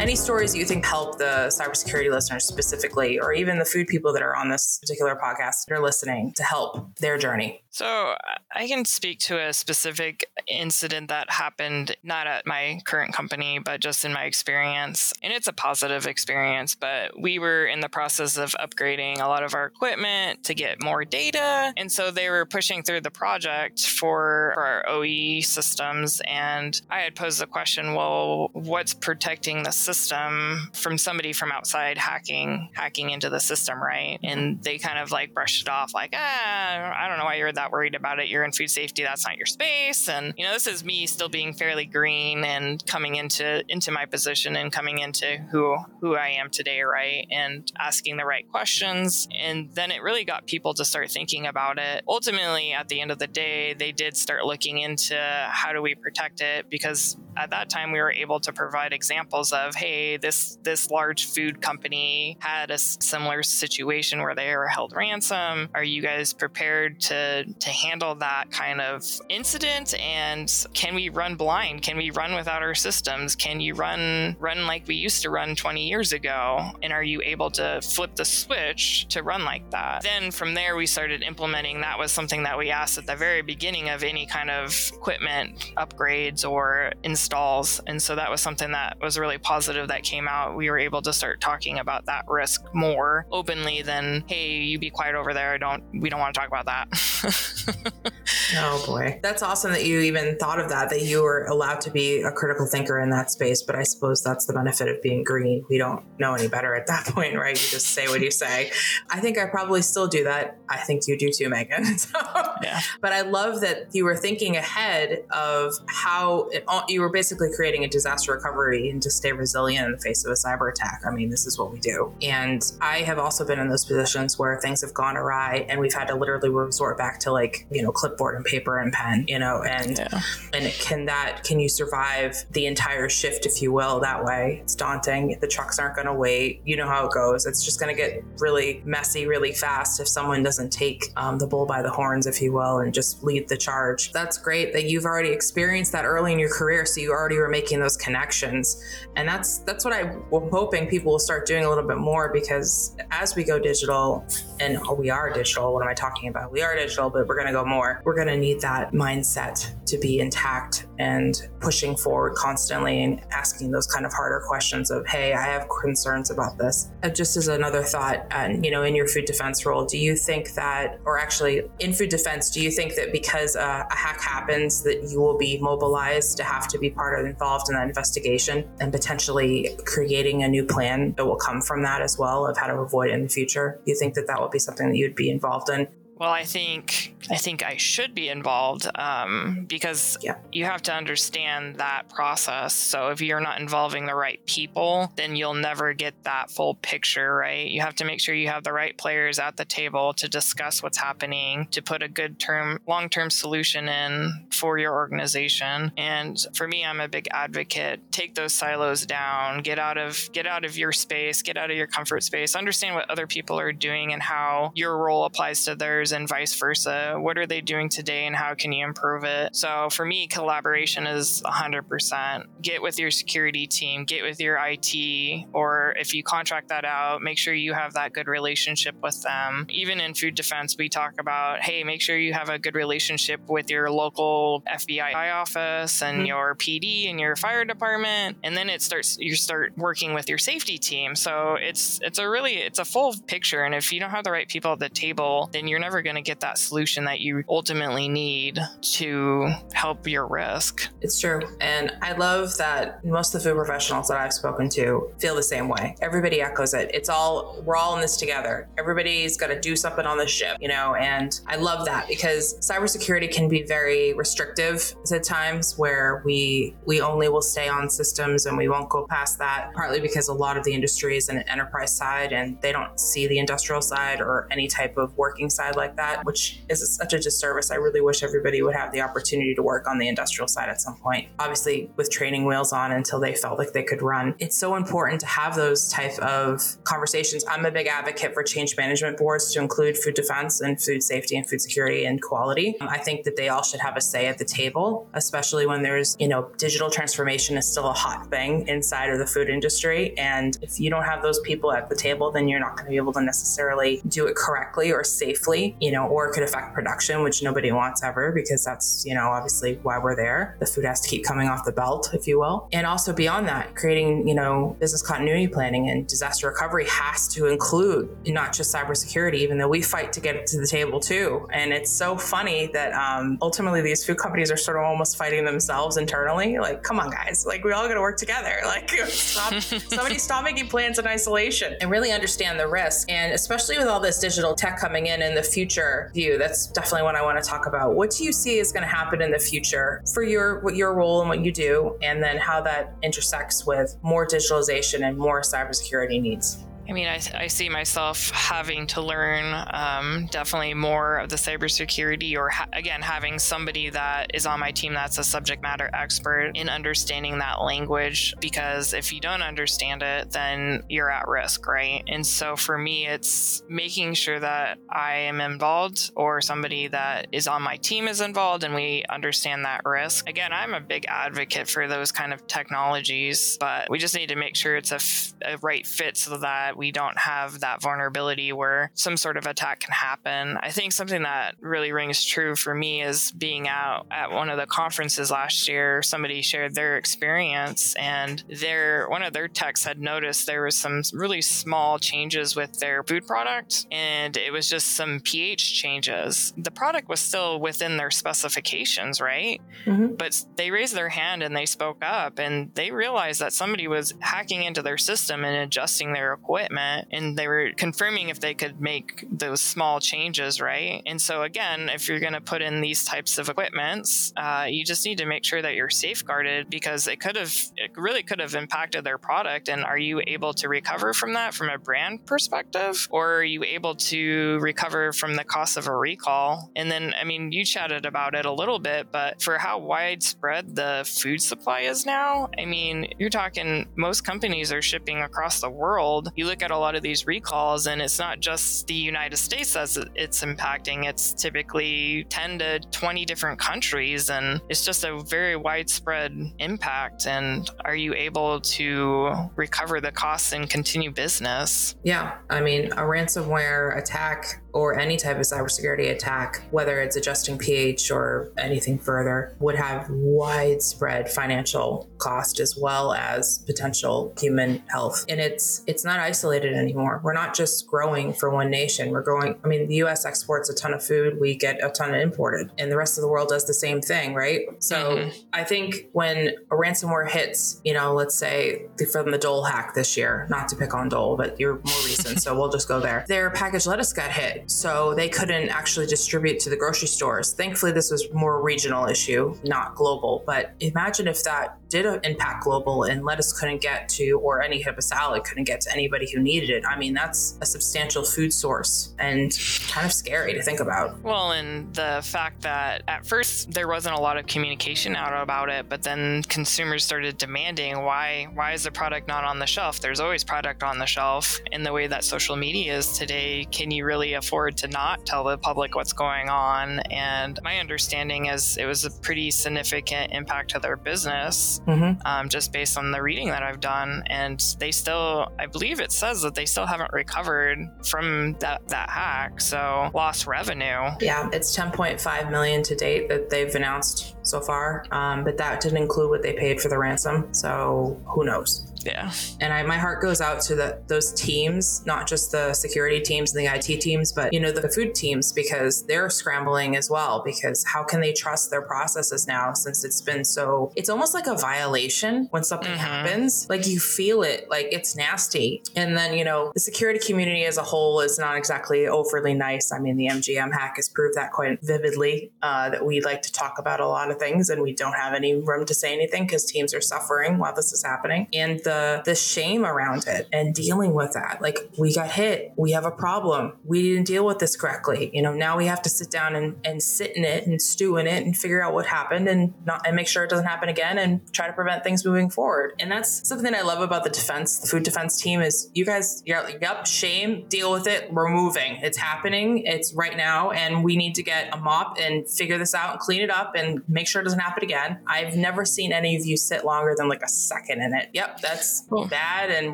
Any 0.05 0.15
stories 0.15 0.55
you 0.55 0.65
think 0.65 0.85
help 0.85 1.17
the 1.17 1.47
cybersecurity 1.49 2.11
listeners 2.11 2.45
specifically, 2.45 3.19
or 3.19 3.33
even 3.33 3.57
the 3.57 3.65
food 3.65 3.87
people 3.87 4.13
that 4.13 4.21
are 4.21 4.35
on 4.35 4.49
this 4.49 4.77
particular 4.79 5.15
podcast 5.15 5.65
that 5.67 5.73
are 5.73 5.81
listening 5.81 6.31
to 6.35 6.43
help 6.43 6.95
their 6.99 7.17
journey? 7.17 7.64
So 7.75 8.15
I 8.55 8.67
can 8.69 8.85
speak 8.85 9.19
to 9.19 9.37
a 9.37 9.51
specific 9.51 10.29
incident 10.47 11.09
that 11.09 11.29
happened 11.29 11.97
not 12.03 12.25
at 12.25 12.45
my 12.45 12.79
current 12.85 13.13
company, 13.13 13.59
but 13.59 13.81
just 13.81 14.05
in 14.05 14.13
my 14.13 14.23
experience. 14.23 15.11
And 15.21 15.33
it's 15.33 15.49
a 15.49 15.51
positive 15.51 16.07
experience, 16.07 16.73
but 16.73 17.19
we 17.19 17.37
were 17.37 17.65
in 17.65 17.81
the 17.81 17.89
process 17.89 18.37
of 18.37 18.55
upgrading 18.61 19.19
a 19.19 19.27
lot 19.27 19.43
of 19.43 19.53
our 19.53 19.65
equipment 19.65 20.45
to 20.45 20.55
get 20.55 20.81
more 20.81 21.03
data. 21.03 21.73
And 21.75 21.91
so 21.91 22.11
they 22.11 22.29
were 22.29 22.45
pushing 22.45 22.81
through 22.81 23.01
the 23.01 23.11
project 23.11 23.85
for, 23.85 24.53
our 24.55 24.87
OE 24.87 25.41
systems. 25.41 26.21
And 26.25 26.81
I 26.89 27.01
had 27.01 27.13
posed 27.13 27.41
the 27.41 27.45
question, 27.45 27.93
well, 27.93 28.51
what's 28.53 28.93
protecting 28.93 29.63
the 29.63 29.71
system 29.71 30.69
from 30.71 30.97
somebody 30.97 31.33
from 31.33 31.51
outside 31.51 31.97
hacking 31.97 32.69
hacking 32.73 33.09
into 33.09 33.29
the 33.29 33.41
system, 33.41 33.83
right? 33.83 34.17
And 34.23 34.63
they 34.63 34.77
kind 34.77 34.97
of 34.97 35.11
like 35.11 35.33
brushed 35.33 35.63
it 35.63 35.69
off 35.69 35.93
like, 35.93 36.11
ah, 36.15 36.93
I 36.95 37.09
don't 37.09 37.17
know 37.17 37.25
why 37.25 37.35
you're 37.35 37.51
that 37.65 37.71
worried 37.71 37.95
about 37.95 38.19
it. 38.19 38.27
You're 38.27 38.43
in 38.43 38.51
food 38.51 38.69
safety. 38.69 39.01
That's 39.01 39.25
not 39.25 39.37
your 39.37 39.47
space. 39.47 40.07
And 40.07 40.33
you 40.37 40.45
know, 40.45 40.53
this 40.53 40.67
is 40.67 40.83
me 40.83 41.07
still 41.07 41.29
being 41.29 41.53
fairly 41.53 41.85
green 41.85 42.43
and 42.43 42.85
coming 42.85 43.15
into 43.15 43.63
into 43.69 43.91
my 43.91 44.05
position 44.05 44.55
and 44.55 44.71
coming 44.71 44.99
into 44.99 45.37
who 45.51 45.75
who 46.01 46.15
I 46.15 46.29
am 46.29 46.49
today, 46.51 46.81
right? 46.81 47.25
And 47.31 47.71
asking 47.79 48.17
the 48.17 48.25
right 48.25 48.47
questions. 48.49 49.27
And 49.39 49.73
then 49.73 49.91
it 49.91 50.03
really 50.03 50.25
got 50.25 50.45
people 50.45 50.73
to 50.75 50.85
start 50.85 51.09
thinking 51.09 51.47
about 51.47 51.79
it. 51.79 52.03
Ultimately, 52.07 52.73
at 52.73 52.87
the 52.87 53.01
end 53.01 53.11
of 53.11 53.17
the 53.17 53.27
day, 53.27 53.73
they 53.73 53.91
did 53.91 54.15
start 54.15 54.45
looking 54.45 54.77
into 54.77 55.17
how 55.49 55.73
do 55.73 55.81
we 55.81 55.95
protect 55.95 56.41
it 56.41 56.69
because 56.69 57.17
at 57.37 57.49
that 57.49 57.69
time 57.69 57.91
we 57.91 57.99
were 57.99 58.11
able 58.11 58.39
to 58.39 58.53
provide 58.53 58.93
examples 58.93 59.51
of 59.51 59.75
hey 59.75 60.17
this 60.17 60.57
this 60.63 60.89
large 60.89 61.25
food 61.25 61.61
company 61.61 62.37
had 62.39 62.71
a 62.71 62.77
similar 62.77 63.43
situation 63.43 64.21
where 64.21 64.35
they 64.35 64.55
were 64.55 64.67
held 64.67 64.93
ransom 64.95 65.69
are 65.73 65.83
you 65.83 66.01
guys 66.01 66.33
prepared 66.33 66.99
to 66.99 67.45
to 67.59 67.69
handle 67.69 68.15
that 68.15 68.51
kind 68.51 68.81
of 68.81 69.03
incident 69.29 69.97
and 69.99 70.67
can 70.73 70.95
we 70.95 71.09
run 71.09 71.35
blind? 71.35 71.81
Can 71.81 71.97
we 71.97 72.11
run 72.11 72.35
without 72.35 72.61
our 72.61 72.75
systems? 72.75 73.35
Can 73.35 73.59
you 73.59 73.73
run 73.73 74.35
run 74.39 74.65
like 74.65 74.87
we 74.87 74.95
used 74.95 75.21
to 75.23 75.29
run 75.29 75.55
20 75.55 75.87
years 75.87 76.13
ago? 76.13 76.71
And 76.83 76.91
are 76.91 77.03
you 77.03 77.21
able 77.23 77.49
to 77.51 77.81
flip 77.81 78.15
the 78.15 78.25
switch 78.25 79.07
to 79.09 79.23
run 79.23 79.45
like 79.45 79.69
that? 79.71 80.03
Then 80.03 80.31
from 80.31 80.53
there 80.53 80.75
we 80.75 80.85
started 80.85 81.23
implementing 81.23 81.81
that 81.81 81.97
was 81.97 82.11
something 82.11 82.43
that 82.43 82.57
we 82.57 82.71
asked 82.71 82.97
at 82.97 83.05
the 83.05 83.15
very 83.15 83.41
beginning 83.41 83.89
of 83.89 84.03
any 84.03 84.25
kind 84.25 84.49
of 84.49 84.91
equipment 84.93 85.73
upgrades 85.77 86.49
or 86.49 86.93
installs. 87.03 87.79
And 87.87 88.01
so 88.01 88.15
that 88.15 88.29
was 88.29 88.41
something 88.41 88.71
that 88.71 88.97
was 89.01 89.17
really 89.17 89.37
positive 89.37 89.87
that 89.87 90.03
came 90.03 90.27
out. 90.27 90.55
We 90.55 90.69
were 90.69 90.79
able 90.79 91.01
to 91.03 91.13
start 91.13 91.41
talking 91.41 91.79
about 91.79 92.05
that 92.05 92.25
risk 92.27 92.63
more 92.73 93.25
openly 93.31 93.81
than 93.81 94.23
hey 94.27 94.57
you 94.57 94.79
be 94.79 94.89
quiet 94.89 95.15
over 95.15 95.33
there. 95.33 95.53
I 95.53 95.57
don't 95.57 95.83
we 95.99 96.09
don't 96.09 96.19
want 96.19 96.33
to 96.33 96.39
talk 96.39 96.47
about 96.47 96.65
that 96.65 96.87
oh 98.55 98.83
boy. 98.85 99.19
That's 99.21 99.41
awesome 99.41 99.71
that 99.71 99.85
you 99.85 99.99
even 100.01 100.37
thought 100.37 100.59
of 100.59 100.69
that, 100.69 100.89
that 100.89 101.01
you 101.01 101.23
were 101.23 101.45
allowed 101.45 101.81
to 101.81 101.91
be 101.91 102.21
a 102.21 102.31
critical 102.31 102.65
thinker 102.65 102.99
in 102.99 103.09
that 103.09 103.31
space. 103.31 103.61
But 103.61 103.75
I 103.75 103.83
suppose 103.83 104.21
that's 104.21 104.45
the 104.45 104.53
benefit 104.53 104.87
of 104.87 105.01
being 105.01 105.23
green. 105.23 105.65
We 105.69 105.77
don't 105.77 106.03
know 106.19 106.33
any 106.33 106.47
better 106.47 106.75
at 106.75 106.87
that 106.87 107.05
point, 107.07 107.35
right? 107.35 107.61
You 107.61 107.69
just 107.69 107.87
say 107.87 108.07
what 108.07 108.21
you 108.21 108.31
say. 108.31 108.71
I 109.09 109.19
think 109.19 109.37
I 109.37 109.45
probably 109.47 109.81
still 109.81 110.07
do 110.07 110.23
that. 110.25 110.57
I 110.69 110.77
think 110.77 111.07
you 111.07 111.17
do 111.17 111.31
too, 111.31 111.49
Megan. 111.49 111.85
So, 112.05 112.19
yeah. 112.61 112.81
But 113.01 113.13
I 113.13 113.21
love 113.21 113.61
that 113.61 113.87
you 113.93 114.03
were 114.03 114.15
thinking 114.15 114.57
ahead 114.57 115.23
of 115.31 115.73
how 115.87 116.49
it, 116.51 116.65
you 116.87 117.01
were 117.01 117.09
basically 117.09 117.49
creating 117.55 117.83
a 117.83 117.87
disaster 117.87 118.33
recovery 118.33 118.89
and 118.89 119.01
to 119.01 119.09
stay 119.09 119.31
resilient 119.31 119.85
in 119.85 119.91
the 119.93 119.97
face 119.97 120.25
of 120.25 120.31
a 120.31 120.35
cyber 120.35 120.69
attack. 120.69 121.01
I 121.07 121.11
mean, 121.11 121.29
this 121.29 121.47
is 121.47 121.57
what 121.57 121.71
we 121.71 121.79
do. 121.79 122.13
And 122.21 122.61
I 122.81 122.99
have 122.99 123.17
also 123.17 123.45
been 123.45 123.59
in 123.59 123.69
those 123.69 123.85
positions 123.85 124.37
where 124.37 124.59
things 124.59 124.81
have 124.81 124.93
gone 124.93 125.17
awry 125.17 125.65
and 125.69 125.79
we've 125.79 125.93
had 125.93 126.07
to 126.09 126.15
literally 126.15 126.49
resort 126.49 126.97
back 126.97 127.19
to 127.21 127.24
like 127.31 127.67
you 127.71 127.81
know 127.81 127.91
clipboard 127.91 128.35
and 128.35 128.45
paper 128.45 128.79
and 128.79 128.93
pen 128.93 129.25
you 129.27 129.39
know 129.39 129.63
and 129.63 129.97
yeah. 129.97 130.21
and 130.53 130.65
can 130.73 131.05
that 131.05 131.43
can 131.43 131.59
you 131.59 131.69
survive 131.69 132.45
the 132.51 132.65
entire 132.65 133.09
shift 133.09 133.45
if 133.45 133.61
you 133.61 133.71
will 133.71 133.99
that 133.99 134.23
way? 134.23 134.59
It's 134.63 134.75
daunting. 134.75 135.37
The 135.39 135.47
trucks 135.47 135.79
aren't 135.79 135.95
going 135.95 136.07
to 136.07 136.13
wait. 136.13 136.61
You 136.65 136.77
know 136.77 136.87
how 136.87 137.05
it 137.07 137.11
goes. 137.11 137.45
It's 137.45 137.63
just 137.63 137.79
going 137.79 137.95
to 137.95 137.99
get 137.99 138.23
really 138.39 138.81
messy 138.85 139.25
really 139.27 139.53
fast 139.53 139.99
if 139.99 140.07
someone 140.07 140.43
doesn't 140.43 140.71
take 140.71 141.05
um, 141.17 141.37
the 141.37 141.47
bull 141.47 141.65
by 141.65 141.81
the 141.81 141.89
horns 141.89 142.27
if 142.27 142.41
you 142.41 142.53
will 142.53 142.79
and 142.79 142.93
just 142.93 143.23
lead 143.23 143.47
the 143.47 143.57
charge. 143.57 144.11
That's 144.11 144.37
great 144.37 144.73
that 144.73 144.85
you've 144.85 145.05
already 145.05 145.29
experienced 145.29 145.91
that 145.91 146.05
early 146.05 146.33
in 146.33 146.39
your 146.39 146.49
career 146.49 146.85
so 146.85 147.01
you 147.01 147.11
already 147.11 147.37
were 147.37 147.49
making 147.49 147.79
those 147.79 147.97
connections. 147.97 148.81
And 149.15 149.27
that's 149.27 149.59
that's 149.59 149.85
what 149.85 149.93
i'm 149.93 150.23
hoping 150.31 150.87
people 150.87 151.11
will 151.11 151.19
start 151.19 151.45
doing 151.45 151.65
a 151.65 151.69
little 151.69 151.87
bit 151.87 151.97
more 151.97 152.31
because 152.31 152.95
as 153.11 153.35
we 153.35 153.43
go 153.43 153.59
digital 153.59 154.25
and 154.59 154.79
we 154.97 155.09
are 155.09 155.31
digital 155.31 155.73
what 155.73 155.83
am 155.83 155.89
i 155.89 155.93
talking 155.93 156.29
about? 156.29 156.51
We 156.51 156.61
are 156.61 156.75
digital 156.75 157.09
we're 157.23 157.35
going 157.35 157.47
to 157.47 157.53
go 157.53 157.65
more, 157.65 158.01
we're 158.03 158.15
going 158.15 158.27
to 158.27 158.37
need 158.37 158.61
that 158.61 158.91
mindset 158.91 159.71
to 159.85 159.97
be 159.97 160.19
intact 160.19 160.87
and 160.99 161.47
pushing 161.59 161.95
forward 161.95 162.35
constantly 162.35 163.03
and 163.03 163.21
asking 163.31 163.71
those 163.71 163.87
kind 163.87 164.05
of 164.05 164.11
harder 164.13 164.43
questions 164.47 164.91
of, 164.91 165.05
hey, 165.07 165.33
I 165.33 165.43
have 165.43 165.67
concerns 165.81 166.31
about 166.31 166.57
this. 166.57 166.91
Uh, 167.03 167.09
just 167.09 167.37
as 167.37 167.47
another 167.47 167.83
thought, 167.83 168.25
and 168.31 168.65
you 168.65 168.71
know, 168.71 168.83
in 168.83 168.95
your 168.95 169.07
food 169.07 169.25
defense 169.25 169.65
role, 169.65 169.85
do 169.85 169.97
you 169.97 170.15
think 170.15 170.53
that, 170.53 170.99
or 171.05 171.17
actually 171.19 171.63
in 171.79 171.93
food 171.93 172.09
defense, 172.09 172.49
do 172.49 172.61
you 172.61 172.71
think 172.71 172.95
that 172.95 173.11
because 173.11 173.55
uh, 173.55 173.83
a 173.89 173.95
hack 173.95 174.21
happens, 174.21 174.83
that 174.83 175.09
you 175.09 175.21
will 175.21 175.37
be 175.37 175.57
mobilized 175.59 176.37
to 176.37 176.43
have 176.43 176.67
to 176.69 176.79
be 176.79 176.89
part 176.89 177.19
of 177.19 177.25
involved 177.25 177.69
in 177.69 177.75
that 177.75 177.87
investigation 177.87 178.67
and 178.79 178.91
potentially 178.91 179.77
creating 179.85 180.43
a 180.43 180.47
new 180.47 180.65
plan 180.65 181.13
that 181.13 181.25
will 181.25 181.35
come 181.35 181.61
from 181.61 181.83
that 181.83 182.01
as 182.01 182.17
well 182.17 182.47
of 182.47 182.57
how 182.57 182.67
to 182.67 182.75
avoid 182.75 183.09
it 183.09 183.13
in 183.13 183.23
the 183.23 183.29
future? 183.29 183.79
Do 183.85 183.91
you 183.91 183.97
think 183.97 184.13
that 184.15 184.27
that 184.27 184.39
will 184.39 184.49
be 184.49 184.59
something 184.59 184.89
that 184.89 184.97
you'd 184.97 185.15
be 185.15 185.29
involved 185.29 185.69
in? 185.69 185.87
Well, 186.17 186.31
I 186.31 186.45
think 186.45 187.15
I 187.29 187.37
think 187.37 187.63
I 187.63 187.77
should 187.77 188.13
be 188.13 188.29
involved 188.29 188.87
um, 188.95 189.65
because 189.67 190.17
yeah. 190.21 190.35
you 190.51 190.65
have 190.65 190.81
to 190.83 190.93
understand 190.93 191.77
that 191.77 192.07
process. 192.09 192.73
So 192.73 193.09
if 193.09 193.21
you're 193.21 193.39
not 193.39 193.59
involving 193.59 194.05
the 194.05 194.15
right 194.15 194.43
people, 194.45 195.11
then 195.15 195.35
you'll 195.35 195.55
never 195.55 195.93
get 195.93 196.13
that 196.23 196.51
full 196.51 196.75
picture, 196.75 197.35
right? 197.35 197.67
You 197.67 197.81
have 197.81 197.95
to 197.95 198.05
make 198.05 198.19
sure 198.19 198.35
you 198.35 198.47
have 198.49 198.63
the 198.63 198.73
right 198.73 198.95
players 198.97 199.39
at 199.39 199.57
the 199.57 199.65
table 199.65 200.13
to 200.13 200.29
discuss 200.29 200.83
what's 200.83 200.97
happening, 200.97 201.67
to 201.71 201.81
put 201.81 202.03
a 202.03 202.07
good 202.07 202.39
term, 202.39 202.79
long 202.87 203.09
term 203.09 203.29
solution 203.29 203.89
in 203.89 204.47
for 204.51 204.77
your 204.77 204.93
organization. 204.93 205.91
And 205.97 206.37
for 206.53 206.67
me, 206.67 206.85
I'm 206.85 206.99
a 206.99 207.07
big 207.07 207.27
advocate. 207.31 208.11
Take 208.11 208.35
those 208.35 208.53
silos 208.53 209.05
down. 209.05 209.61
Get 209.63 209.79
out 209.79 209.97
of 209.97 210.29
get 210.31 210.45
out 210.45 210.63
of 210.63 210.77
your 210.77 210.91
space. 210.91 211.41
Get 211.41 211.57
out 211.57 211.71
of 211.71 211.77
your 211.77 211.87
comfort 211.87 212.23
space. 212.23 212.55
Understand 212.55 212.95
what 212.95 213.09
other 213.09 213.27
people 213.27 213.59
are 213.59 213.73
doing 213.73 214.13
and 214.13 214.21
how 214.21 214.71
your 214.75 214.97
role 214.97 215.25
applies 215.25 215.65
to 215.65 215.75
theirs 215.75 216.04
and 216.11 216.27
vice 216.27 216.55
versa. 216.55 217.15
What 217.17 217.37
are 217.37 217.45
they 217.45 217.61
doing 217.61 217.89
today 217.89 218.25
and 218.25 218.35
how 218.35 218.53
can 218.55 218.71
you 218.71 218.85
improve 218.85 219.23
it? 219.23 219.55
So 219.55 219.89
for 219.89 220.05
me, 220.05 220.27
collaboration 220.27 221.07
is 221.07 221.41
100%. 221.43 222.45
Get 222.61 222.81
with 222.81 222.99
your 222.99 223.11
security 223.11 223.67
team, 223.67 224.05
get 224.05 224.23
with 224.23 224.39
your 224.39 224.57
IT, 224.59 225.45
or 225.53 225.95
if 225.97 226.13
you 226.13 226.23
contract 226.23 226.69
that 226.69 226.85
out, 226.85 227.21
make 227.21 227.37
sure 227.37 227.53
you 227.53 227.73
have 227.73 227.93
that 227.93 228.13
good 228.13 228.27
relationship 228.27 228.95
with 229.01 229.21
them. 229.23 229.65
Even 229.69 229.99
in 229.99 230.13
food 230.13 230.35
defense, 230.35 230.75
we 230.77 230.89
talk 230.89 231.13
about, 231.19 231.61
hey, 231.61 231.83
make 231.83 232.01
sure 232.01 232.17
you 232.17 232.33
have 232.33 232.49
a 232.49 232.59
good 232.59 232.75
relationship 232.75 233.41
with 233.47 233.69
your 233.69 233.89
local 233.91 234.63
FBI 234.71 235.33
office 235.33 236.01
and 236.01 236.19
mm-hmm. 236.19 236.25
your 236.25 236.55
PD 236.55 237.09
and 237.09 237.19
your 237.19 237.35
fire 237.35 237.65
department. 237.65 238.37
And 238.43 238.55
then 238.55 238.69
it 238.69 238.81
starts, 238.81 239.17
you 239.19 239.35
start 239.35 239.73
working 239.77 240.13
with 240.13 240.29
your 240.29 240.37
safety 240.37 240.77
team. 240.77 241.15
So 241.15 241.57
it's, 241.59 241.99
it's 242.01 242.19
a 242.19 242.29
really, 242.29 242.55
it's 242.55 242.79
a 242.79 242.85
full 242.85 243.15
picture. 243.27 243.63
And 243.63 243.75
if 243.75 243.91
you 243.91 243.99
don't 243.99 244.11
have 244.11 244.23
the 244.23 244.31
right 244.31 244.47
people 244.47 244.73
at 244.73 244.79
the 244.79 244.89
table, 244.89 245.49
then 245.51 245.67
you're 245.67 245.79
never 245.79 245.94
never 245.95 246.03
going 246.03 246.15
to 246.15 246.21
get 246.21 246.41
that 246.41 246.57
solution 246.57 247.05
that 247.05 247.21
you 247.21 247.41
ultimately 247.47 248.09
need 248.09 248.59
to 248.81 249.49
help 249.73 250.05
your 250.05 250.27
risk. 250.27 250.89
It's 251.01 251.19
true. 251.19 251.39
And 251.61 251.91
I 252.01 252.11
love 252.13 252.57
that 252.57 253.03
most 253.05 253.33
of 253.33 253.41
the 253.41 253.49
food 253.49 253.55
professionals 253.55 254.09
that 254.09 254.17
I've 254.17 254.33
spoken 254.33 254.67
to 254.71 255.09
feel 255.19 255.35
the 255.35 255.43
same 255.43 255.69
way. 255.69 255.95
Everybody 256.01 256.41
echoes 256.41 256.73
it. 256.73 256.91
It's 256.93 257.07
all, 257.07 257.61
we're 257.63 257.77
all 257.77 257.95
in 257.95 258.01
this 258.01 258.17
together. 258.17 258.67
Everybody's 258.77 259.37
got 259.37 259.47
to 259.47 259.59
do 259.59 259.77
something 259.77 260.05
on 260.05 260.17
the 260.17 260.27
ship, 260.27 260.57
you 260.59 260.67
know, 260.67 260.95
and 260.95 261.39
I 261.47 261.55
love 261.55 261.85
that 261.85 262.09
because 262.09 262.59
cybersecurity 262.59 263.31
can 263.31 263.47
be 263.47 263.63
very 263.63 264.13
restrictive 264.15 264.95
at 265.13 265.23
times 265.23 265.77
where 265.77 266.21
we, 266.25 266.75
we 266.85 266.99
only 266.99 267.29
will 267.29 267.41
stay 267.41 267.69
on 267.69 267.89
systems 267.89 268.47
and 268.47 268.57
we 268.57 268.67
won't 268.67 268.89
go 268.89 269.07
past 269.07 269.39
that, 269.39 269.71
partly 269.73 270.01
because 270.01 270.27
a 270.27 270.33
lot 270.33 270.57
of 270.57 270.65
the 270.65 270.73
industry 270.73 271.15
is 271.15 271.29
an 271.29 271.39
enterprise 271.47 271.95
side 271.95 272.33
and 272.33 272.59
they 272.61 272.73
don't 272.73 272.99
see 272.99 273.27
the 273.27 273.39
industrial 273.39 273.81
side 273.81 274.19
or 274.19 274.49
any 274.51 274.67
type 274.67 274.97
of 274.97 275.15
working 275.15 275.49
side 275.49 275.77
like 275.77 275.84
that, 275.95 276.25
which 276.25 276.61
is 276.69 276.87
such 276.95 277.13
a 277.13 277.19
disservice. 277.19 277.71
I 277.71 277.75
really 277.75 278.01
wish 278.01 278.23
everybody 278.23 278.61
would 278.61 278.75
have 278.75 278.91
the 278.91 279.01
opportunity 279.01 279.55
to 279.55 279.63
work 279.63 279.87
on 279.87 279.97
the 279.97 280.07
industrial 280.07 280.47
side 280.47 280.69
at 280.69 280.81
some 280.81 280.95
point. 280.97 281.27
Obviously, 281.39 281.89
with 281.95 282.09
training 282.11 282.45
wheels 282.45 282.73
on 282.73 282.91
until 282.91 283.19
they 283.19 283.33
felt 283.35 283.57
like 283.59 283.73
they 283.73 283.83
could 283.83 284.01
run. 284.01 284.35
It's 284.39 284.57
so 284.57 284.75
important 284.75 285.21
to 285.21 285.27
have 285.27 285.55
those 285.55 285.89
type 285.89 286.17
of 286.19 286.77
conversations. 286.83 287.43
I'm 287.47 287.65
a 287.65 287.71
big 287.71 287.87
advocate 287.87 288.33
for 288.33 288.43
change 288.43 288.75
management 288.77 289.17
boards 289.17 289.53
to 289.53 289.59
include 289.59 289.97
food 289.97 290.13
defense 290.13 290.61
and 290.61 290.81
food 290.81 291.03
safety 291.03 291.37
and 291.37 291.47
food 291.47 291.61
security 291.61 292.05
and 292.05 292.21
quality. 292.21 292.75
Um, 292.81 292.89
I 292.89 292.97
think 292.97 293.23
that 293.23 293.35
they 293.35 293.49
all 293.49 293.63
should 293.63 293.79
have 293.81 293.97
a 293.97 294.01
say 294.01 294.27
at 294.27 294.37
the 294.37 294.45
table, 294.45 295.07
especially 295.13 295.65
when 295.65 295.83
there's, 295.83 296.15
you 296.19 296.27
know, 296.27 296.49
digital 296.57 296.89
transformation 296.89 297.57
is 297.57 297.67
still 297.69 297.87
a 297.87 297.93
hot 297.93 298.29
thing 298.29 298.67
inside 298.67 299.09
of 299.09 299.19
the 299.19 299.25
food 299.25 299.49
industry. 299.49 300.17
And 300.17 300.57
if 300.61 300.79
you 300.79 300.89
don't 300.89 301.03
have 301.03 301.21
those 301.21 301.39
people 301.41 301.71
at 301.71 301.89
the 301.89 301.95
table, 301.95 302.31
then 302.31 302.47
you're 302.47 302.59
not 302.59 302.75
going 302.75 302.85
to 302.85 302.89
be 302.89 302.97
able 302.97 303.13
to 303.13 303.21
necessarily 303.21 304.01
do 304.07 304.27
it 304.27 304.35
correctly 304.35 304.91
or 304.91 305.03
safely, 305.03 305.74
you 305.81 305.91
know, 305.91 306.07
or 306.07 306.27
it 306.27 306.33
could 306.33 306.43
affect 306.43 306.73
production, 306.73 307.21
which 307.21 307.43
nobody 307.43 307.71
wants 307.71 308.03
ever 308.03 308.31
because 308.31 308.63
that's, 308.63 309.03
you 309.05 309.13
know, 309.13 309.27
obviously 309.29 309.79
why 309.83 309.99
we're 309.99 310.15
there. 310.15 310.55
The 310.59 310.65
food 310.65 310.85
has 310.85 311.01
to 311.01 311.09
keep 311.09 311.23
coming 311.25 311.47
off 311.47 311.65
the 311.65 311.71
belt, 311.71 312.09
if 312.13 312.27
you 312.27 312.39
will. 312.39 312.69
And 312.71 312.87
also 312.87 313.13
beyond 313.13 313.47
that, 313.47 313.75
creating, 313.75 314.27
you 314.27 314.35
know, 314.35 314.75
business 314.79 315.01
continuity 315.01 315.47
planning 315.47 315.89
and 315.89 316.07
disaster 316.07 316.47
recovery 316.47 316.85
has 316.87 317.27
to 317.29 317.47
include 317.47 318.09
not 318.27 318.53
just 318.53 318.73
cybersecurity, 318.73 319.35
even 319.35 319.57
though 319.57 319.67
we 319.67 319.81
fight 319.81 320.13
to 320.13 320.21
get 320.21 320.35
it 320.35 320.47
to 320.47 320.59
the 320.59 320.67
table 320.67 320.99
too. 320.99 321.47
And 321.51 321.73
it's 321.73 321.91
so 321.91 322.17
funny 322.17 322.67
that 322.67 322.93
um, 322.93 323.37
ultimately 323.41 323.81
these 323.81 324.05
food 324.05 324.17
companies 324.17 324.51
are 324.51 324.57
sort 324.57 324.77
of 324.77 324.83
almost 324.83 325.17
fighting 325.17 325.43
themselves 325.43 325.97
internally. 325.97 326.57
Like, 326.57 326.83
come 326.83 326.99
on, 326.99 327.09
guys, 327.09 327.45
like 327.45 327.63
we 327.63 327.73
all 327.73 327.87
got 327.87 327.95
to 327.95 328.01
work 328.01 328.17
together. 328.17 328.53
Like, 328.65 328.89
stop, 328.89 329.53
somebody 329.61 330.17
stop 330.17 330.43
making 330.43 330.67
plans 330.67 330.97
in 330.97 331.05
isolation 331.05 331.77
and 331.79 331.89
really 331.89 332.11
understand 332.11 332.59
the 332.59 332.67
risk. 332.67 333.09
And 333.09 333.31
especially 333.31 333.77
with 333.77 333.87
all 333.87 333.99
this 333.99 334.19
digital 334.19 334.55
tech 334.55 334.79
coming 334.79 335.05
in 335.05 335.21
in 335.21 335.35
the 335.35 335.43
future 335.43 335.64
view, 336.13 336.37
that's 336.37 336.67
definitely 336.67 337.03
what 337.03 337.15
I 337.15 337.21
want 337.23 337.41
to 337.43 337.49
talk 337.49 337.65
about. 337.65 337.95
What 337.95 338.11
do 338.11 338.23
you 338.23 338.31
see 338.31 338.59
is 338.59 338.71
going 338.71 338.83
to 338.83 338.89
happen 338.89 339.21
in 339.21 339.31
the 339.31 339.39
future 339.39 340.01
for 340.13 340.23
your 340.23 340.59
what 340.59 340.75
your 340.75 340.93
role 340.93 341.21
and 341.21 341.29
what 341.29 341.43
you 341.43 341.51
do, 341.51 341.97
and 342.01 342.21
then 342.21 342.37
how 342.37 342.61
that 342.61 342.93
intersects 343.03 343.65
with 343.65 343.95
more 344.01 344.25
digitalization 344.25 345.07
and 345.07 345.17
more 345.17 345.41
cybersecurity 345.41 346.21
needs? 346.21 346.65
I 346.87 346.93
mean, 346.93 347.07
I, 347.07 347.19
I 347.33 347.47
see 347.47 347.67
myself 347.67 348.29
having 348.29 348.85
to 348.87 349.01
learn 349.01 349.67
um, 349.73 350.27
definitely 350.29 350.73
more 350.75 351.17
of 351.17 351.29
the 351.29 351.35
cybersecurity, 351.35 352.37
or 352.37 352.49
ha- 352.49 352.67
again, 352.73 353.01
having 353.01 353.39
somebody 353.39 353.89
that 353.89 354.31
is 354.33 354.45
on 354.45 354.59
my 354.59 354.71
team 354.71 354.93
that's 354.93 355.17
a 355.17 355.23
subject 355.23 355.63
matter 355.63 355.89
expert 355.93 356.51
in 356.53 356.69
understanding 356.69 357.39
that 357.39 357.61
language. 357.61 358.35
Because 358.39 358.93
if 358.93 359.11
you 359.11 359.19
don't 359.19 359.41
understand 359.41 360.03
it, 360.03 360.31
then 360.31 360.83
you're 360.87 361.09
at 361.09 361.27
risk, 361.27 361.65
right? 361.67 362.03
And 362.07 362.25
so 362.25 362.55
for 362.55 362.77
me, 362.77 363.07
it's 363.07 363.63
making 363.67 364.13
sure 364.13 364.39
that 364.39 364.77
I 364.89 365.13
am 365.13 365.41
involved 365.41 366.11
or 366.15 366.39
somebody 366.41 366.87
that 366.89 367.27
is 367.31 367.47
on 367.47 367.63
my 367.63 367.77
team 367.77 368.07
is 368.07 368.21
involved 368.21 368.63
and 368.63 368.75
we 368.75 369.03
understand 369.09 369.65
that 369.65 369.81
risk. 369.85 370.29
Again, 370.29 370.53
I'm 370.53 370.73
a 370.73 370.81
big 370.81 371.05
advocate 371.07 371.67
for 371.67 371.87
those 371.87 372.11
kind 372.11 372.31
of 372.33 372.45
technologies, 372.45 373.57
but 373.59 373.89
we 373.89 373.97
just 373.97 374.15
need 374.15 374.29
to 374.29 374.35
make 374.35 374.55
sure 374.55 374.75
it's 374.75 374.91
a, 374.91 374.95
f- 374.95 375.33
a 375.43 375.57
right 375.57 375.85
fit 375.85 376.17
so 376.17 376.37
that 376.37 376.74
we 376.75 376.91
don't 376.91 377.17
have 377.17 377.59
that 377.61 377.81
vulnerability 377.81 378.51
where 378.51 378.91
some 378.93 379.17
sort 379.17 379.37
of 379.37 379.45
attack 379.45 379.81
can 379.81 379.93
happen. 379.93 380.57
I 380.61 380.71
think 380.71 380.91
something 380.91 381.23
that 381.23 381.55
really 381.61 381.91
rings 381.91 382.23
true 382.23 382.55
for 382.55 382.73
me 382.73 383.01
is 383.01 383.31
being 383.31 383.67
out 383.67 384.07
at 384.11 384.31
one 384.31 384.49
of 384.49 384.57
the 384.57 384.65
conferences 384.65 385.31
last 385.31 385.67
year. 385.67 386.01
Somebody 386.01 386.41
shared 386.41 386.75
their 386.75 386.97
experience, 386.97 387.95
and 387.95 388.43
their 388.49 389.07
one 389.09 389.23
of 389.23 389.33
their 389.33 389.47
techs 389.47 389.83
had 389.83 389.99
noticed 389.99 390.45
there 390.45 390.63
was 390.63 390.75
some 390.75 391.01
really 391.13 391.41
small 391.41 391.99
changes 391.99 392.55
with 392.55 392.79
their 392.79 393.03
food 393.03 393.25
product, 393.25 393.87
and 393.91 394.35
it 394.37 394.51
was 394.51 394.69
just 394.69 394.87
some 394.95 395.19
pH 395.21 395.73
changes. 395.81 396.53
The 396.57 396.71
product 396.71 397.07
was 397.07 397.19
still 397.19 397.59
within 397.59 397.97
their 397.97 398.11
specifications, 398.11 399.21
right? 399.21 399.61
Mm-hmm. 399.85 400.15
But 400.15 400.43
they 400.55 400.71
raised 400.71 400.95
their 400.95 401.09
hand 401.09 401.43
and 401.43 401.55
they 401.55 401.65
spoke 401.65 402.03
up, 402.03 402.39
and 402.39 402.73
they 402.75 402.91
realized 402.91 403.39
that 403.41 403.53
somebody 403.53 403.87
was 403.87 404.13
hacking 404.19 404.63
into 404.63 404.81
their 404.81 404.97
system 404.97 405.45
and 405.45 405.55
adjusting 405.55 406.13
their 406.13 406.33
equipment 406.33 406.64
equipment 406.65 407.07
and 407.11 407.37
they 407.37 407.47
were 407.47 407.71
confirming 407.75 408.29
if 408.29 408.39
they 408.39 408.53
could 408.53 408.81
make 408.81 409.25
those 409.31 409.61
small 409.61 409.99
changes, 409.99 410.59
right? 410.59 411.01
And 411.05 411.21
so, 411.21 411.43
again, 411.43 411.89
if 411.89 412.07
you're 412.07 412.19
going 412.19 412.33
to 412.33 412.41
put 412.41 412.61
in 412.61 412.81
these 412.81 413.03
types 413.03 413.37
of 413.37 413.49
equipments, 413.49 414.33
uh, 414.37 414.65
you 414.69 414.83
just 414.83 415.05
need 415.05 415.17
to 415.19 415.25
make 415.25 415.43
sure 415.43 415.61
that 415.61 415.75
you're 415.75 415.89
safeguarded 415.89 416.69
because 416.69 417.07
it 417.07 417.19
could 417.19 417.35
have, 417.35 417.53
it 417.77 417.91
really 417.95 418.23
could 418.23 418.39
have 418.39 418.55
impacted 418.55 419.03
their 419.03 419.17
product. 419.17 419.69
And 419.69 419.83
are 419.83 419.97
you 419.97 420.21
able 420.27 420.53
to 420.55 420.69
recover 420.69 421.13
from 421.13 421.33
that 421.33 421.53
from 421.53 421.69
a 421.69 421.77
brand 421.77 422.25
perspective? 422.25 423.07
Or 423.11 423.35
are 423.35 423.43
you 423.43 423.63
able 423.63 423.95
to 423.95 424.59
recover 424.59 425.13
from 425.13 425.35
the 425.35 425.43
cost 425.43 425.77
of 425.77 425.87
a 425.87 425.95
recall? 425.95 426.71
And 426.75 426.91
then, 426.91 427.13
I 427.19 427.23
mean, 427.23 427.51
you 427.51 427.65
chatted 427.65 428.05
about 428.05 428.35
it 428.35 428.45
a 428.45 428.51
little 428.51 428.79
bit, 428.79 429.11
but 429.11 429.41
for 429.41 429.57
how 429.57 429.79
widespread 429.79 430.75
the 430.75 431.03
food 431.05 431.41
supply 431.41 431.81
is 431.81 432.05
now, 432.05 432.49
I 432.57 432.65
mean, 432.65 433.07
you're 433.17 433.29
talking 433.29 433.87
most 433.95 434.21
companies 434.21 434.71
are 434.71 434.81
shipping 434.81 435.21
across 435.21 435.61
the 435.61 435.69
world. 435.69 436.31
You 436.35 436.45
look 436.45 436.54
look 436.55 436.63
at 436.63 436.71
a 436.71 436.77
lot 436.77 436.95
of 436.95 437.01
these 437.01 437.27
recalls, 437.27 437.85
and 437.85 438.01
it's 438.01 438.17
not 438.17 438.39
just 438.39 438.87
the 438.87 438.93
United 438.93 439.35
States 439.35 439.73
that 439.73 440.09
it's 440.15 440.41
impacting, 440.41 441.03
it's 441.03 441.33
typically 441.33 442.25
10 442.29 442.59
to 442.59 442.79
20 442.79 443.25
different 443.25 443.59
countries, 443.59 444.29
and 444.29 444.61
it's 444.69 444.85
just 444.85 445.03
a 445.03 445.19
very 445.23 445.57
widespread 445.57 446.33
impact. 446.59 447.27
And 447.27 447.69
are 447.83 447.95
you 447.95 448.13
able 448.13 448.61
to 448.61 449.33
recover 449.57 449.99
the 449.99 450.13
costs 450.13 450.53
and 450.53 450.69
continue 450.69 451.11
business? 451.11 451.95
Yeah. 452.03 452.37
I 452.49 452.61
mean, 452.61 452.85
a 452.93 453.01
ransomware 453.01 453.97
attack 453.97 454.61
or 454.75 454.99
any 454.99 455.15
type 455.15 455.37
of 455.37 455.43
cybersecurity 455.43 456.11
attack, 456.11 456.61
whether 456.69 456.99
it's 456.99 457.15
adjusting 457.15 457.57
pH 457.57 458.11
or 458.11 458.51
anything 458.57 458.99
further, 458.99 459.55
would 459.59 459.75
have 459.75 460.09
widespread 460.09 461.31
financial 461.31 462.09
cost 462.17 462.59
as 462.59 462.75
well 462.75 463.13
as 463.13 463.59
potential 463.59 464.33
human 464.37 464.83
health. 464.89 465.25
And 465.29 465.39
it's 465.39 465.81
it's 465.87 466.03
not 466.03 466.19
isolated 466.19 466.73
anymore. 466.73 467.21
We're 467.23 467.33
not 467.33 467.55
just 467.55 467.87
growing 467.87 468.33
for 468.33 468.49
one 468.49 468.69
nation. 468.69 469.11
We're 469.11 469.23
growing. 469.23 469.55
I 469.63 469.67
mean, 469.67 469.87
the 469.87 469.95
U.S. 469.95 470.25
exports 470.25 470.69
a 470.69 470.75
ton 470.75 470.93
of 470.93 471.01
food. 471.03 471.39
We 471.39 471.55
get 471.55 471.81
a 471.81 471.89
ton 471.89 472.13
imported, 472.13 472.69
and 472.77 472.91
the 472.91 472.97
rest 472.97 473.17
of 473.17 473.21
the 473.21 473.29
world 473.29 473.47
does 473.47 473.65
the 473.65 473.73
same 473.73 474.01
thing, 474.01 474.33
right? 474.33 474.61
So 474.83 475.17
mm-hmm. 475.17 475.29
I 475.53 475.63
think 475.63 476.09
when 476.11 476.49
a 476.69 476.75
ransomware 476.75 477.29
hits, 477.29 477.79
you 477.85 477.93
know, 477.93 478.13
let's 478.13 478.35
say 478.35 478.87
from 479.09 479.31
the 479.31 479.37
Dole 479.37 479.63
hack 479.63 479.93
this 479.93 480.17
year, 480.17 480.47
not 480.49 480.67
to 480.69 480.75
pick 480.75 480.93
on 480.93 481.07
Dole, 481.07 481.37
but 481.37 481.57
you're 481.61 481.75
more 481.75 482.03
recent, 482.03 482.41
so 482.41 482.53
we'll 482.57 482.69
just 482.69 482.89
go 482.89 482.99
there. 482.99 483.23
Their 483.29 483.49
packaged 483.51 483.87
lettuce 483.87 484.11
got 484.11 484.31
hit 484.31 484.64
so 484.67 485.13
they 485.13 485.29
couldn't 485.29 485.69
actually 485.69 486.07
distribute 486.07 486.59
to 486.59 486.69
the 486.69 486.75
grocery 486.75 487.07
stores. 487.07 487.53
Thankfully, 487.53 487.91
this 487.91 488.11
was 488.11 488.31
more 488.33 488.61
regional 488.61 489.05
issue, 489.07 489.55
not 489.63 489.95
global. 489.95 490.43
But 490.45 490.73
imagine 490.79 491.27
if 491.27 491.43
that 491.43 491.77
did 491.89 492.05
impact 492.25 492.63
global 492.63 493.03
and 493.03 493.23
lettuce 493.23 493.57
couldn't 493.57 493.81
get 493.81 494.09
to, 494.09 494.33
or 494.39 494.61
any 494.61 494.83
type 494.83 494.97
of 494.97 495.03
salad 495.03 495.43
couldn't 495.43 495.65
get 495.65 495.81
to 495.81 495.91
anybody 495.91 496.29
who 496.33 496.41
needed 496.41 496.69
it. 496.69 496.83
I 496.85 496.97
mean, 496.97 497.13
that's 497.13 497.57
a 497.61 497.65
substantial 497.65 498.23
food 498.23 498.51
source 498.51 499.13
and 499.19 499.57
kind 499.87 500.05
of 500.05 500.11
scary 500.11 500.53
to 500.53 500.61
think 500.61 500.79
about. 500.79 501.21
Well, 501.21 501.51
and 501.51 501.93
the 501.93 502.21
fact 502.23 502.61
that 502.61 503.03
at 503.07 503.25
first 503.25 503.71
there 503.71 503.87
wasn't 503.87 504.15
a 504.15 504.19
lot 504.19 504.37
of 504.37 504.47
communication 504.47 505.15
out 505.15 505.41
about 505.41 505.69
it, 505.69 505.87
but 505.87 506.03
then 506.03 506.43
consumers 506.43 507.05
started 507.05 507.37
demanding 507.37 508.01
why 508.01 508.47
why 508.53 508.73
is 508.73 508.83
the 508.83 508.91
product 508.91 509.27
not 509.27 509.43
on 509.43 509.59
the 509.59 509.67
shelf? 509.67 509.99
There's 509.99 510.19
always 510.19 510.43
product 510.43 510.83
on 510.83 510.99
the 510.99 511.05
shelf. 511.05 511.59
In 511.71 511.83
the 511.83 511.93
way 511.93 512.07
that 512.07 512.23
social 512.23 512.55
media 512.55 512.97
is 512.97 513.13
today, 513.17 513.67
can 513.71 513.91
you 513.91 514.05
really 514.05 514.33
afford 514.33 514.54
to 514.71 514.87
not 514.87 515.25
tell 515.25 515.43
the 515.43 515.57
public 515.57 515.95
what's 515.95 516.13
going 516.13 516.49
on? 516.49 516.99
And 517.11 517.59
my 517.63 517.79
understanding 517.79 518.47
is 518.47 518.77
it 518.77 518.85
was 518.85 519.05
a 519.05 519.11
pretty 519.11 519.51
significant 519.51 520.31
impact 520.31 520.71
to 520.71 520.79
their 520.79 520.95
business 520.95 521.81
mm-hmm. 521.87 522.19
um, 522.25 522.49
just 522.49 522.71
based 522.71 522.97
on 522.97 523.11
the 523.11 523.21
reading 523.21 523.49
that 523.49 523.63
I've 523.63 523.79
done. 523.79 524.23
And 524.27 524.63
they 524.79 524.91
still, 524.91 525.51
I 525.59 525.65
believe 525.65 525.99
it 525.99 526.11
says 526.11 526.41
that 526.41 526.55
they 526.55 526.65
still 526.65 526.85
haven't 526.85 527.11
recovered 527.13 527.79
from 528.05 528.53
that, 528.59 528.87
that 528.89 529.09
hack. 529.09 529.61
So 529.61 530.09
lost 530.13 530.47
revenue. 530.47 531.09
Yeah, 531.19 531.49
it's 531.51 531.75
10.5 531.75 532.51
million 532.51 532.83
to 532.83 532.95
date 532.95 533.29
that 533.29 533.49
they've 533.49 533.73
announced 533.75 534.34
so 534.45 534.61
far, 534.61 535.05
um, 535.11 535.43
but 535.43 535.57
that 535.57 535.81
didn't 535.81 535.97
include 535.97 536.29
what 536.29 536.41
they 536.41 536.53
paid 536.53 536.79
for 536.79 536.89
the 536.89 536.97
ransom. 536.97 537.53
So 537.53 538.21
who 538.25 538.45
knows? 538.45 538.91
Yeah. 539.05 539.31
And 539.61 539.71
I, 539.71 539.83
my 539.83 539.97
heart 539.97 540.21
goes 540.21 540.41
out 540.41 540.61
to 540.63 540.75
the, 540.75 540.99
those 541.07 541.31
teams, 541.33 542.05
not 542.05 542.27
just 542.27 542.51
the 542.51 542.73
security 542.73 543.19
teams 543.21 543.55
and 543.55 543.65
the 543.65 543.73
IT 543.73 544.01
teams, 544.01 544.31
but 544.31 544.51
you 544.51 544.59
know 544.59 544.71
the 544.71 544.89
food 544.89 545.13
teams 545.13 545.51
because 545.51 546.05
they're 546.05 546.29
scrambling 546.29 546.95
as 546.95 547.09
well. 547.09 547.43
Because 547.45 547.83
how 547.85 548.03
can 548.03 548.21
they 548.21 548.33
trust 548.33 548.71
their 548.71 548.81
processes 548.81 549.47
now 549.47 549.73
since 549.73 550.03
it's 550.03 550.21
been 550.21 550.43
so? 550.43 550.91
It's 550.95 551.09
almost 551.09 551.33
like 551.33 551.47
a 551.47 551.55
violation 551.55 552.47
when 552.51 552.63
something 552.63 552.89
mm-hmm. 552.89 552.99
happens. 552.99 553.69
Like 553.69 553.87
you 553.87 553.99
feel 553.99 554.43
it, 554.43 554.67
like 554.69 554.87
it's 554.91 555.15
nasty. 555.15 555.83
And 555.95 556.17
then 556.17 556.37
you 556.37 556.43
know 556.43 556.71
the 556.73 556.79
security 556.79 557.19
community 557.19 557.65
as 557.65 557.77
a 557.77 557.83
whole 557.83 558.21
is 558.21 558.39
not 558.39 558.57
exactly 558.57 559.07
overly 559.07 559.53
nice. 559.53 559.91
I 559.91 559.99
mean, 559.99 560.17
the 560.17 560.27
MGM 560.27 560.73
hack 560.73 560.95
has 560.95 561.09
proved 561.09 561.35
that 561.35 561.51
quite 561.51 561.79
vividly. 561.81 562.51
Uh, 562.61 562.89
that 562.89 563.05
we 563.05 563.21
like 563.21 563.41
to 563.43 563.51
talk 563.51 563.77
about 563.77 563.99
a 563.99 564.07
lot 564.07 564.31
of 564.31 564.34
things 564.35 564.69
and 564.69 564.81
we 564.81 564.93
don't 564.93 565.13
have 565.13 565.33
any 565.33 565.55
room 565.55 565.85
to 565.85 565.93
say 565.93 566.13
anything 566.13 566.43
because 566.45 566.65
teams 566.65 566.93
are 566.93 567.01
suffering 567.01 567.57
while 567.57 567.73
this 567.73 567.91
is 567.93 568.03
happening. 568.03 568.47
And 568.53 568.79
the 568.83 569.21
the 569.25 569.35
shame 569.35 569.85
around 569.85 570.27
it 570.27 570.47
and 570.51 570.73
dealing 570.73 571.13
with 571.13 571.33
that. 571.33 571.61
Like 571.61 571.77
we 571.97 572.13
got 572.13 572.31
hit, 572.31 572.73
we 572.77 572.91
have 572.91 573.05
a 573.05 573.11
problem, 573.11 573.73
we 573.83 574.01
didn't 574.03 574.27
deal 574.27 574.45
with 574.45 574.59
this 574.59 574.75
correctly. 574.75 575.29
You 575.33 575.41
know, 575.41 575.53
now 575.53 575.77
we 575.77 575.85
have 575.87 576.01
to 576.03 576.09
sit 576.09 576.29
down 576.29 576.55
and, 576.55 576.77
and 576.83 577.01
sit 577.01 577.35
in 577.35 577.43
it 577.43 577.67
and 577.67 577.81
stew 577.81 578.17
in 578.17 578.27
it 578.27 578.45
and 578.45 578.55
figure 578.55 578.83
out 578.83 578.93
what 578.93 579.05
happened 579.05 579.47
and 579.47 579.73
not 579.85 580.05
and 580.05 580.15
make 580.15 580.27
sure 580.27 580.43
it 580.43 580.49
doesn't 580.49 580.65
happen 580.65 580.89
again 580.89 581.17
and 581.17 581.41
try 581.53 581.67
to 581.67 581.73
prevent 581.73 582.03
things 582.03 582.25
moving 582.25 582.49
forward. 582.49 582.93
And 582.99 583.11
that's 583.11 583.47
something 583.47 583.73
I 583.73 583.81
love 583.81 584.01
about 584.01 584.23
the 584.23 584.29
defense, 584.29 584.79
the 584.79 584.87
food 584.87 585.03
defense 585.03 585.41
team 585.41 585.61
is 585.61 585.89
you 585.93 586.05
guys, 586.05 586.43
you're 586.45 586.63
like, 586.63 586.79
yep, 586.81 587.05
shame, 587.07 587.65
deal 587.67 587.91
with 587.91 588.07
it. 588.07 588.31
We're 588.31 588.49
moving. 588.49 588.97
It's 589.01 589.17
happening. 589.17 589.83
It's 589.85 590.13
right 590.13 590.35
now, 590.35 590.71
and 590.71 591.03
we 591.03 591.15
need 591.15 591.35
to 591.35 591.43
get 591.43 591.73
a 591.73 591.77
mop 591.77 592.17
and 592.19 592.49
figure 592.49 592.77
this 592.77 592.93
out 592.93 593.11
and 593.11 593.19
clean 593.19 593.41
it 593.41 593.49
up 593.49 593.73
and 593.75 594.03
make 594.07 594.24
sure 594.27 594.41
it 594.41 594.45
doesn't 594.45 594.59
happen 594.59 594.83
again. 594.83 595.19
I've 595.27 595.55
never 595.55 595.85
seen 595.85 596.11
any 596.11 596.35
of 596.35 596.45
you 596.45 596.57
sit 596.57 596.85
longer 596.85 597.15
than 597.17 597.29
like 597.29 597.43
a 597.43 597.47
second 597.47 598.01
in 598.01 598.13
it. 598.13 598.29
Yep, 598.33 598.61
that's 598.61 599.01
cool. 599.09 599.25
bad 599.25 599.71
and 599.71 599.93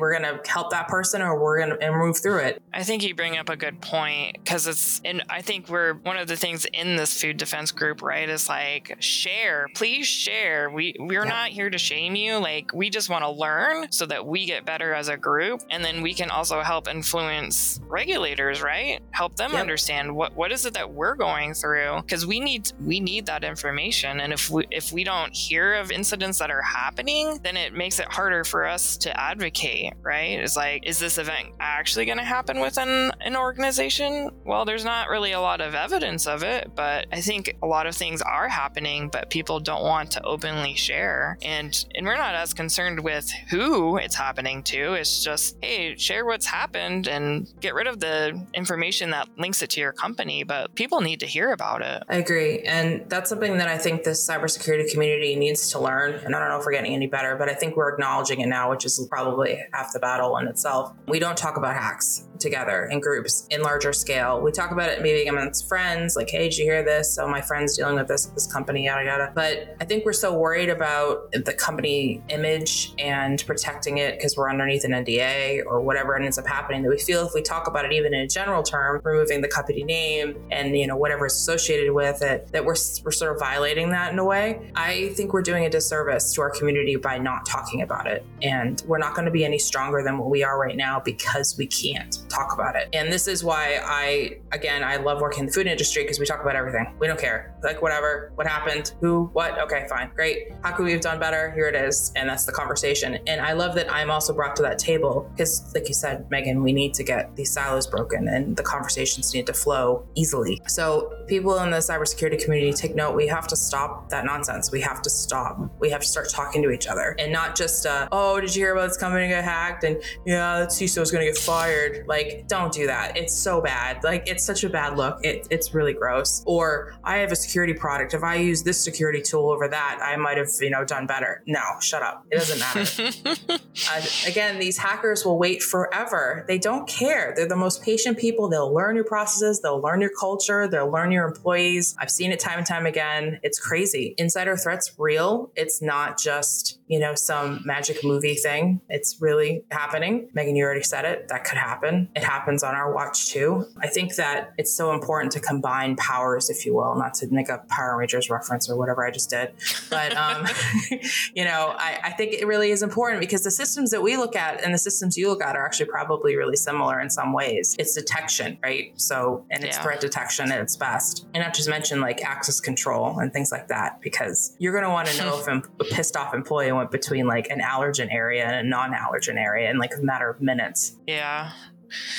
we're 0.00 0.18
going 0.18 0.22
to 0.22 0.50
help 0.50 0.70
that 0.70 0.88
person 0.88 1.22
or 1.22 1.40
we're 1.40 1.58
going 1.58 1.78
to 1.78 1.92
move 1.92 2.16
through 2.16 2.38
it. 2.38 2.62
I 2.72 2.82
think 2.82 3.02
you 3.02 3.14
bring 3.14 3.36
up 3.36 3.48
a 3.48 3.56
good 3.56 3.80
point 3.80 4.38
because 4.42 4.66
it's, 4.66 5.00
and 5.04 5.22
I 5.28 5.42
think 5.42 5.68
we're 5.68 5.94
one 5.94 6.16
of 6.16 6.28
the 6.28 6.36
things 6.36 6.66
in 6.72 6.96
this 6.96 7.20
food 7.20 7.36
defense 7.36 7.72
group, 7.72 8.02
right, 8.02 8.28
is 8.28 8.48
like 8.48 8.96
share, 9.00 9.68
please 9.74 10.06
share. 10.06 10.70
We, 10.70 10.94
we're 10.98 11.24
yeah. 11.24 11.30
not 11.30 11.48
here 11.50 11.70
to 11.70 11.78
shame 11.78 12.14
you. 12.14 12.36
Like 12.36 12.72
we 12.72 12.90
just 12.90 13.08
want 13.08 13.24
to 13.24 13.30
learn 13.30 13.90
so 13.90 14.06
that 14.06 14.26
we 14.26 14.46
get 14.46 14.64
better 14.64 14.94
as 14.94 15.08
a 15.08 15.16
group. 15.16 15.62
And 15.70 15.84
then 15.84 16.02
we 16.02 16.14
can 16.14 16.30
also 16.30 16.60
help 16.60 16.88
influence 16.88 17.80
regulators, 17.86 18.62
right? 18.62 19.00
Help 19.10 19.36
them 19.36 19.52
yep. 19.52 19.60
understand 19.60 20.14
what, 20.14 20.34
what 20.34 20.52
is 20.52 20.66
it 20.66 20.74
that 20.74 20.92
we're 20.92 21.14
going 21.14 21.54
through 21.54 22.02
because 22.02 22.26
we 22.26 22.40
need, 22.40 22.72
we 22.84 23.00
need 23.00 23.26
that 23.26 23.44
information. 23.44 24.20
And 24.22 24.32
if 24.32 24.48
we, 24.48 24.64
if 24.70 24.92
we 24.92 25.02
don't 25.02 25.34
hear 25.34 25.74
of 25.74 25.90
incidents 25.90 26.38
that 26.38 26.50
are 26.50 26.62
happening, 26.62 27.40
then 27.42 27.56
it 27.56 27.74
makes 27.74 27.98
it 27.98 28.06
harder 28.06 28.44
for 28.44 28.64
us 28.64 28.96
to 28.98 29.20
advocate, 29.20 29.94
right? 30.00 30.38
It's 30.38 30.56
like, 30.56 30.86
is 30.86 31.00
this 31.00 31.18
event 31.18 31.48
actually 31.58 32.06
going 32.06 32.18
to 32.18 32.24
happen 32.24 32.60
within 32.60 33.10
an 33.20 33.34
organization? 33.36 34.30
Well, 34.44 34.64
there's 34.64 34.84
not 34.84 35.08
really 35.08 35.32
a 35.32 35.40
lot 35.40 35.60
of 35.60 35.74
evidence 35.74 36.28
of 36.28 36.44
it, 36.44 36.70
but 36.76 37.06
I 37.10 37.20
think 37.20 37.56
a 37.62 37.66
lot 37.66 37.88
of 37.88 37.96
things 37.96 38.22
are 38.22 38.48
happening, 38.48 39.08
but 39.08 39.28
people 39.28 39.58
don't 39.58 39.82
want 39.82 40.12
to 40.12 40.22
openly 40.24 40.74
share. 40.76 41.36
And 41.42 41.84
and 41.96 42.06
we're 42.06 42.16
not 42.16 42.36
as 42.36 42.54
concerned 42.54 43.00
with 43.00 43.28
who 43.50 43.96
it's 43.96 44.14
happening 44.14 44.62
to. 44.64 44.92
It's 44.92 45.24
just, 45.24 45.56
hey, 45.62 45.96
share 45.96 46.24
what's 46.24 46.46
happened 46.46 47.08
and 47.08 47.48
get 47.60 47.74
rid 47.74 47.88
of 47.88 47.98
the 47.98 48.40
information 48.54 49.10
that 49.10 49.28
links 49.36 49.62
it 49.62 49.70
to 49.70 49.80
your 49.80 49.92
company, 49.92 50.44
but 50.44 50.74
people 50.76 51.00
need 51.00 51.18
to 51.20 51.26
hear 51.26 51.52
about 51.52 51.82
it. 51.82 52.04
I 52.08 52.16
agree. 52.16 52.60
And 52.60 53.08
that's 53.08 53.28
something 53.28 53.58
that 53.58 53.68
I 53.68 53.78
think 53.78 54.04
this 54.04 54.11
cybersecurity 54.12 54.90
community 54.90 55.36
needs 55.36 55.70
to 55.72 55.78
learn. 55.78 56.14
And 56.14 56.34
I 56.34 56.38
don't 56.38 56.48
know 56.48 56.58
if 56.58 56.64
we're 56.64 56.72
getting 56.72 56.94
any 56.94 57.06
better, 57.06 57.36
but 57.36 57.48
I 57.48 57.54
think 57.54 57.76
we're 57.76 57.92
acknowledging 57.92 58.40
it 58.40 58.46
now 58.46 58.70
which 58.70 58.84
is 58.84 59.06
probably 59.10 59.58
half 59.72 59.92
the 59.92 59.98
battle 59.98 60.36
in 60.38 60.48
itself. 60.48 60.92
We 61.06 61.18
don't 61.18 61.36
talk 61.36 61.56
about 61.56 61.74
hacks 61.74 62.26
together 62.42 62.88
in 62.90 63.00
groups 63.00 63.46
in 63.50 63.62
larger 63.62 63.92
scale. 63.92 64.40
We 64.40 64.50
talk 64.50 64.70
about 64.70 64.88
it 64.90 65.02
maybe 65.02 65.26
amongst 65.26 65.68
friends, 65.68 66.16
like, 66.16 66.30
hey, 66.30 66.48
did 66.48 66.58
you 66.58 66.64
hear 66.64 66.82
this? 66.82 67.14
So 67.14 67.28
my 67.28 67.40
friend's 67.40 67.76
dealing 67.76 67.96
with 67.96 68.08
this 68.08 68.26
this 68.26 68.50
company, 68.50 68.86
yada 68.86 69.04
yada. 69.04 69.32
But 69.34 69.76
I 69.80 69.84
think 69.84 70.04
we're 70.04 70.12
so 70.12 70.36
worried 70.36 70.68
about 70.68 71.30
the 71.32 71.52
company 71.52 72.22
image 72.28 72.92
and 72.98 73.42
protecting 73.46 73.98
it 73.98 74.16
because 74.16 74.36
we're 74.36 74.50
underneath 74.50 74.84
an 74.84 74.92
NDA 74.92 75.64
or 75.66 75.80
whatever 75.80 76.16
ends 76.16 76.38
up 76.38 76.46
happening 76.46 76.82
that 76.82 76.88
we 76.88 76.98
feel 76.98 77.26
if 77.26 77.34
we 77.34 77.42
talk 77.42 77.68
about 77.68 77.84
it 77.84 77.92
even 77.92 78.14
in 78.14 78.20
a 78.20 78.28
general 78.28 78.62
term, 78.62 79.00
removing 79.04 79.40
the 79.40 79.48
company 79.48 79.84
name 79.84 80.36
and 80.50 80.76
you 80.76 80.86
know 80.86 80.96
whatever 80.96 81.26
is 81.26 81.34
associated 81.34 81.92
with 81.92 82.22
it, 82.22 82.48
that 82.52 82.64
we're 82.64 82.76
we're 83.04 83.12
sort 83.12 83.32
of 83.32 83.38
violating 83.38 83.90
that 83.90 84.12
in 84.12 84.18
a 84.18 84.24
way. 84.24 84.70
I 84.74 85.12
think 85.14 85.32
we're 85.32 85.42
doing 85.42 85.64
a 85.64 85.70
disservice 85.70 86.32
to 86.34 86.40
our 86.40 86.50
community 86.50 86.96
by 86.96 87.18
not 87.18 87.46
talking 87.46 87.82
about 87.82 88.06
it 88.06 88.24
and 88.40 88.62
and 88.62 88.82
we're 88.86 88.98
not 88.98 89.14
going 89.14 89.24
to 89.24 89.30
be 89.30 89.44
any 89.44 89.58
stronger 89.58 90.02
than 90.02 90.18
what 90.18 90.30
we 90.30 90.42
are 90.42 90.58
right 90.58 90.76
now 90.76 91.00
because 91.00 91.56
we 91.58 91.66
can't 91.66 92.18
talk 92.32 92.52
about 92.52 92.76
it. 92.76 92.88
And 92.92 93.12
this 93.12 93.28
is 93.28 93.44
why 93.44 93.80
I, 93.84 94.38
again, 94.52 94.82
I 94.82 94.96
love 94.96 95.20
working 95.20 95.40
in 95.40 95.46
the 95.46 95.52
food 95.52 95.66
industry 95.66 96.02
because 96.02 96.18
we 96.18 96.26
talk 96.26 96.40
about 96.40 96.56
everything. 96.56 96.94
We 96.98 97.06
don't 97.06 97.18
care. 97.18 97.54
Like, 97.62 97.82
whatever, 97.82 98.32
what 98.34 98.46
happened, 98.46 98.94
who, 99.00 99.30
what, 99.32 99.58
okay, 99.58 99.86
fine, 99.88 100.10
great. 100.14 100.52
How 100.62 100.72
could 100.72 100.84
we 100.84 100.92
have 100.92 101.00
done 101.00 101.18
better? 101.18 101.50
Here 101.52 101.68
it 101.68 101.74
is. 101.74 102.12
And 102.16 102.28
that's 102.28 102.44
the 102.44 102.52
conversation. 102.52 103.18
And 103.26 103.40
I 103.40 103.52
love 103.52 103.74
that 103.76 103.92
I'm 103.92 104.10
also 104.10 104.32
brought 104.34 104.56
to 104.56 104.62
that 104.62 104.78
table 104.78 105.30
because, 105.32 105.72
like 105.74 105.88
you 105.88 105.94
said, 105.94 106.28
Megan, 106.30 106.62
we 106.62 106.72
need 106.72 106.94
to 106.94 107.04
get 107.04 107.34
these 107.36 107.50
silos 107.50 107.86
broken 107.86 108.28
and 108.28 108.56
the 108.56 108.62
conversations 108.62 109.32
need 109.34 109.46
to 109.46 109.54
flow 109.54 110.06
easily. 110.14 110.60
So, 110.66 111.12
people 111.28 111.58
in 111.58 111.70
the 111.70 111.78
cybersecurity 111.78 112.42
community 112.42 112.72
take 112.72 112.94
note. 112.94 113.14
We 113.14 113.26
have 113.26 113.46
to 113.48 113.56
stop 113.56 114.10
that 114.10 114.24
nonsense. 114.24 114.70
We 114.70 114.80
have 114.82 115.02
to 115.02 115.10
stop. 115.10 115.58
We 115.80 115.90
have 115.90 116.00
to 116.00 116.06
start 116.06 116.28
talking 116.30 116.62
to 116.62 116.70
each 116.70 116.86
other 116.86 117.16
and 117.18 117.32
not 117.32 117.56
just, 117.56 117.86
uh, 117.86 118.08
oh, 118.12 118.40
did 118.40 118.54
you 118.54 118.62
hear 118.62 118.72
about 118.72 118.88
this 118.88 118.96
company 118.96 119.28
get 119.28 119.44
hacked? 119.44 119.84
And 119.84 120.02
yeah, 120.26 120.60
that 120.60 120.68
CISO 120.68 121.00
is 121.00 121.10
going 121.10 121.24
to 121.24 121.32
get 121.32 121.38
fired. 121.38 122.06
Like, 122.06 122.21
don't 122.48 122.72
do 122.72 122.86
that. 122.86 123.16
It's 123.16 123.34
so 123.34 123.60
bad. 123.60 124.02
Like, 124.04 124.28
it's 124.28 124.44
such 124.44 124.64
a 124.64 124.68
bad 124.68 124.96
look. 124.96 125.24
It, 125.24 125.46
it's 125.50 125.74
really 125.74 125.92
gross. 125.92 126.42
Or 126.46 126.94
I 127.04 127.18
have 127.18 127.32
a 127.32 127.36
security 127.36 127.74
product. 127.74 128.14
If 128.14 128.22
I 128.22 128.36
use 128.36 128.62
this 128.62 128.82
security 128.82 129.20
tool 129.20 129.50
over 129.50 129.68
that, 129.68 129.98
I 130.02 130.16
might 130.16 130.38
have, 130.38 130.48
you 130.60 130.70
know, 130.70 130.84
done 130.84 131.06
better. 131.06 131.42
No, 131.46 131.60
shut 131.80 132.02
up. 132.02 132.26
It 132.30 132.38
doesn't 132.38 132.58
matter. 132.58 133.58
uh, 133.90 134.02
again, 134.26 134.58
these 134.58 134.78
hackers 134.78 135.24
will 135.24 135.38
wait 135.38 135.62
forever. 135.62 136.44
They 136.48 136.58
don't 136.58 136.88
care. 136.88 137.32
They're 137.34 137.48
the 137.48 137.56
most 137.56 137.82
patient 137.82 138.18
people. 138.18 138.48
They'll 138.48 138.72
learn 138.72 138.94
your 138.96 139.04
processes. 139.04 139.60
They'll 139.60 139.80
learn 139.80 140.00
your 140.00 140.12
culture. 140.18 140.68
They'll 140.68 140.90
learn 140.90 141.10
your 141.10 141.26
employees. 141.26 141.94
I've 141.98 142.10
seen 142.10 142.32
it 142.32 142.40
time 142.40 142.58
and 142.58 142.66
time 142.66 142.86
again. 142.86 143.40
It's 143.42 143.58
crazy. 143.58 144.14
Insider 144.18 144.56
threats 144.56 144.92
real. 144.98 145.50
It's 145.56 145.82
not 145.82 146.18
just, 146.18 146.78
you 146.86 146.98
know, 146.98 147.14
some 147.14 147.62
magic 147.64 148.04
movie 148.04 148.34
thing. 148.34 148.80
It's 148.88 149.20
really 149.20 149.64
happening. 149.70 150.28
Megan, 150.34 150.56
you 150.56 150.64
already 150.64 150.82
said 150.82 151.04
it. 151.04 151.28
That 151.28 151.44
could 151.44 151.58
happen. 151.58 152.08
It 152.14 152.24
happens 152.24 152.62
on 152.62 152.74
our 152.74 152.92
watch 152.92 153.28
too. 153.28 153.66
I 153.80 153.88
think 153.88 154.16
that 154.16 154.52
it's 154.58 154.74
so 154.74 154.92
important 154.92 155.32
to 155.32 155.40
combine 155.40 155.96
powers, 155.96 156.50
if 156.50 156.66
you 156.66 156.74
will, 156.74 156.94
not 156.96 157.14
to 157.14 157.28
make 157.28 157.48
a 157.48 157.62
Power 157.68 157.96
Rangers 157.96 158.28
reference 158.28 158.68
or 158.68 158.76
whatever 158.76 159.06
I 159.06 159.10
just 159.10 159.30
did. 159.30 159.52
But, 159.88 160.16
um, 160.16 160.46
you 161.34 161.44
know, 161.44 161.74
I, 161.78 162.00
I 162.04 162.10
think 162.10 162.34
it 162.34 162.46
really 162.46 162.70
is 162.70 162.82
important 162.82 163.20
because 163.20 163.44
the 163.44 163.50
systems 163.50 163.90
that 163.90 164.02
we 164.02 164.16
look 164.16 164.36
at 164.36 164.62
and 164.62 164.74
the 164.74 164.78
systems 164.78 165.16
you 165.16 165.28
look 165.28 165.42
at 165.42 165.56
are 165.56 165.64
actually 165.64 165.86
probably 165.86 166.36
really 166.36 166.56
similar 166.56 167.00
in 167.00 167.10
some 167.10 167.32
ways. 167.32 167.76
It's 167.78 167.94
detection, 167.94 168.58
right? 168.62 168.92
So, 168.96 169.44
and 169.50 169.64
it's 169.64 169.76
yeah. 169.76 169.82
threat 169.82 170.00
detection 170.00 170.52
at 170.52 170.60
its 170.60 170.76
best. 170.76 171.26
And 171.34 171.42
not 171.42 171.54
just 171.54 171.68
mention 171.68 172.00
like 172.00 172.22
access 172.22 172.60
control 172.60 173.18
and 173.18 173.32
things 173.32 173.50
like 173.50 173.68
that, 173.68 174.00
because 174.00 174.56
you're 174.58 174.72
going 174.72 174.84
to 174.84 174.90
want 174.90 175.08
to 175.08 175.18
know 175.18 175.38
if 175.38 175.46
a 175.80 175.84
pissed 175.84 176.16
off 176.16 176.34
employee 176.34 176.72
went 176.72 176.90
between 176.90 177.26
like 177.26 177.48
an 177.50 177.60
allergen 177.60 178.12
area 178.12 178.44
and 178.44 178.66
a 178.66 178.68
non 178.68 178.92
allergen 178.92 179.36
area 179.36 179.70
in 179.70 179.78
like 179.78 179.92
a 179.96 180.02
matter 180.02 180.28
of 180.28 180.40
minutes. 180.40 180.96
Yeah. 181.06 181.52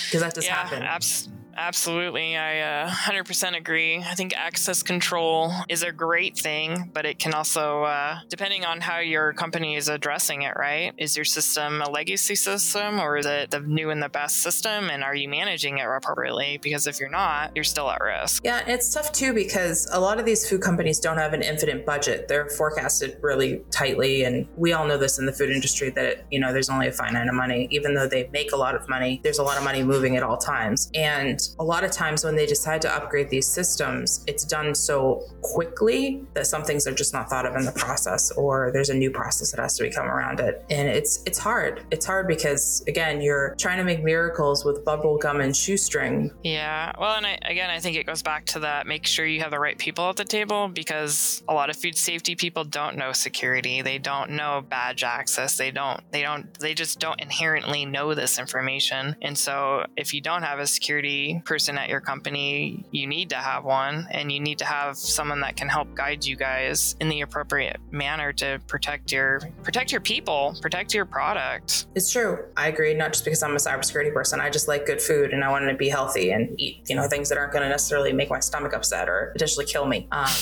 Because 0.06 0.22
that 0.22 0.34
does 0.34 0.46
yeah, 0.46 0.56
happen. 0.56 0.84
Abs- 0.84 1.30
Absolutely. 1.56 2.36
I 2.36 2.84
uh, 2.84 2.90
100% 2.90 3.58
agree. 3.58 3.98
I 3.98 4.16
think 4.16 4.36
access 4.36 4.84
control 4.84 5.52
is 5.70 5.84
a 5.84 5.92
great 5.92 6.38
thing, 6.38 6.92
but 6.94 7.06
it 7.06 7.20
can 7.20 7.34
also, 7.34 7.84
uh, 7.84 8.20
depending 8.30 8.66
on 8.66 8.82
how 8.82 9.00
your 9.00 9.34
company 9.34 9.76
is 9.76 9.88
addressing 9.88 10.44
it, 10.44 10.56
right? 10.56 10.94
Is 10.98 11.16
your 11.16 11.26
system 11.26 11.82
a 11.82 11.90
legacy 11.90 12.36
system 12.36 13.00
or 13.00 13.18
is 13.18 13.26
it 13.26 13.52
the 13.52 13.60
new 13.60 13.90
and 13.90 14.02
the 14.02 14.10
best 14.10 14.38
system? 14.38 14.90
And 14.90 15.04
are 15.04 15.16
you 15.16 15.30
managing 15.30 15.78
it 15.78 15.86
appropriately? 15.86 16.60
Because 16.62 16.88
if 16.88 17.00
you're 17.00 17.10
not, 17.10 17.52
you're 17.56 17.64
still 17.64 17.90
at 17.90 18.02
risk. 18.02 18.44
Yeah, 18.44 18.64
it's 18.68 18.94
tough 18.94 19.12
too 19.12 19.34
because 19.34 19.88
a 19.92 20.00
lot 20.00 20.20
of 20.20 20.26
these 20.26 20.48
food 20.48 20.62
companies 20.62 21.00
don't 21.00 21.18
have 21.18 21.34
an 21.34 21.42
infinite 21.42 21.86
budget. 21.86 22.28
They're 22.28 22.50
forecasted 22.50 23.18
really 23.22 23.62
tightly. 23.72 24.24
And 24.24 24.48
we 24.58 24.74
all 24.74 24.86
know 24.88 24.98
this 24.98 25.20
in 25.20 25.26
the 25.26 25.34
food 25.34 25.50
industry 25.50 25.90
that, 25.92 26.26
you 26.32 26.40
know, 26.40 26.52
there's 26.52 26.70
only 26.70 26.88
a 26.88 26.92
finite 26.92 27.14
amount 27.14 27.30
of 27.30 27.36
money. 27.36 27.68
Even 27.72 27.94
though 27.94 28.08
they 28.08 28.30
make 28.32 28.52
a 28.52 28.58
lot 28.58 28.76
of 28.76 28.88
money, 28.90 29.20
there's 29.24 29.40
a 29.40 29.44
lot 29.44 29.58
of 29.58 29.64
money 29.64 29.84
moving 29.84 30.18
at 30.18 30.24
all 30.24 30.38
times. 30.38 30.90
And 30.96 31.40
a 31.60 31.64
lot 31.64 31.84
of 31.84 31.92
times 31.92 32.24
when 32.24 32.36
they 32.36 32.46
decide 32.46 32.82
to 32.84 32.96
upgrade 32.96 33.30
these 33.30 33.48
systems, 33.48 34.24
it's 34.28 34.46
done 34.46 34.76
so 34.76 35.22
quickly 35.42 36.26
that 36.34 36.48
some 36.48 36.64
things 36.64 36.88
are 36.88 36.94
just 36.94 37.14
not 37.14 37.30
thought 37.30 37.46
of 37.46 37.56
in 37.56 37.66
the 37.66 37.72
process 37.72 38.32
or 38.32 38.72
there's 38.72 38.90
a 38.90 38.94
new 38.94 39.12
process 39.12 39.52
that 39.52 39.62
has 39.62 39.78
to 39.78 39.84
become 39.84 40.08
around 40.08 40.40
it. 40.40 40.64
And 40.70 40.88
it's 40.88 41.24
it's 41.26 41.38
hard. 41.38 41.86
It's 41.92 42.06
hard 42.06 42.28
because 42.28 42.84
again, 42.88 43.22
you're 43.22 43.56
trying 43.56 43.78
to 43.78 43.84
make 43.84 44.04
miracles 44.04 44.66
with 44.66 44.84
bubble 44.86 45.18
gum 45.18 45.42
and 45.42 45.56
shoestring. 45.56 46.32
Yeah. 46.44 46.92
Well, 47.00 47.16
and 47.16 47.26
I, 47.26 47.38
again, 47.44 47.70
I 47.70 47.80
think 47.80 47.98
it 47.98 48.06
goes 48.06 48.22
back 48.22 48.46
to 48.48 48.60
that 48.60 48.88
make 48.88 49.06
sure 49.06 49.26
you 49.26 49.42
have 49.42 49.52
the 49.52 49.60
right 49.60 49.78
people 49.78 50.10
at 50.10 50.18
the 50.18 50.26
table 50.26 50.68
because 50.68 51.44
a 51.48 51.54
lot 51.54 51.70
of 51.70 51.76
food 51.76 51.98
safety 51.98 52.36
people 52.36 52.64
don't 52.64 52.98
know 52.98 53.12
security. 53.12 53.82
They 53.82 53.98
don't 53.98 54.32
know 54.32 54.64
badge 54.68 55.04
access. 55.04 55.58
They 55.58 55.72
don't 55.72 56.00
they 56.12 56.22
don't 56.22 56.54
they 56.60 56.74
just 56.74 57.00
don't 57.00 57.20
inherently 57.22 57.86
know 57.86 58.14
this 58.14 58.40
information. 58.40 59.16
And 59.22 59.38
so 59.38 59.86
if 59.98 60.14
you 60.14 60.22
don't 60.22 60.44
have 60.44 60.60
a 60.60 60.68
security 60.68 61.33
person 61.42 61.78
at 61.78 61.90
your 61.90 62.02
company, 62.02 62.86
you 62.92 63.08
need 63.08 63.30
to 63.30 63.36
have 63.36 63.64
one 63.64 64.08
and 64.12 64.32
you 64.32 64.40
need 64.40 64.60
to 64.60 64.66
have 64.66 64.98
someone 64.98 65.42
that 65.42 65.56
can 65.56 65.70
help 65.70 65.94
guide 65.96 66.26
you 66.26 66.36
guys 66.36 66.96
in 67.00 67.10
the 67.10 67.22
appropriate 67.22 67.78
manner 67.92 68.34
to 68.34 68.60
protect 68.68 69.12
your 69.12 69.42
protect 69.64 69.92
your 69.92 70.02
people, 70.02 70.56
protect 70.62 70.94
your 70.94 71.06
product. 71.06 71.88
It's 71.96 72.12
true. 72.12 72.40
I 72.58 72.68
agree. 72.68 72.94
Not 72.94 73.14
just 73.14 73.26
because 73.26 73.44
I'm 73.44 73.54
a 73.54 73.60
cybersecurity 73.60 74.14
person. 74.14 74.40
I 74.40 74.50
just 74.50 74.68
like 74.68 74.86
good 74.86 75.02
food 75.02 75.34
and 75.34 75.44
I 75.44 75.50
want 75.50 75.68
to 75.70 75.76
be 75.76 75.90
healthy 75.90 76.32
and 76.32 76.60
eat, 76.60 76.82
you 76.90 76.96
know, 76.96 77.08
things 77.08 77.30
that 77.30 77.38
aren't 77.38 77.54
going 77.54 77.64
to 77.64 77.70
necessarily 77.70 78.14
make 78.14 78.30
my 78.30 78.40
stomach 78.40 78.74
upset 78.74 79.10
or 79.10 79.32
potentially 79.34 79.66
kill 79.66 79.86
me. 79.86 80.08
Um, 80.12 80.26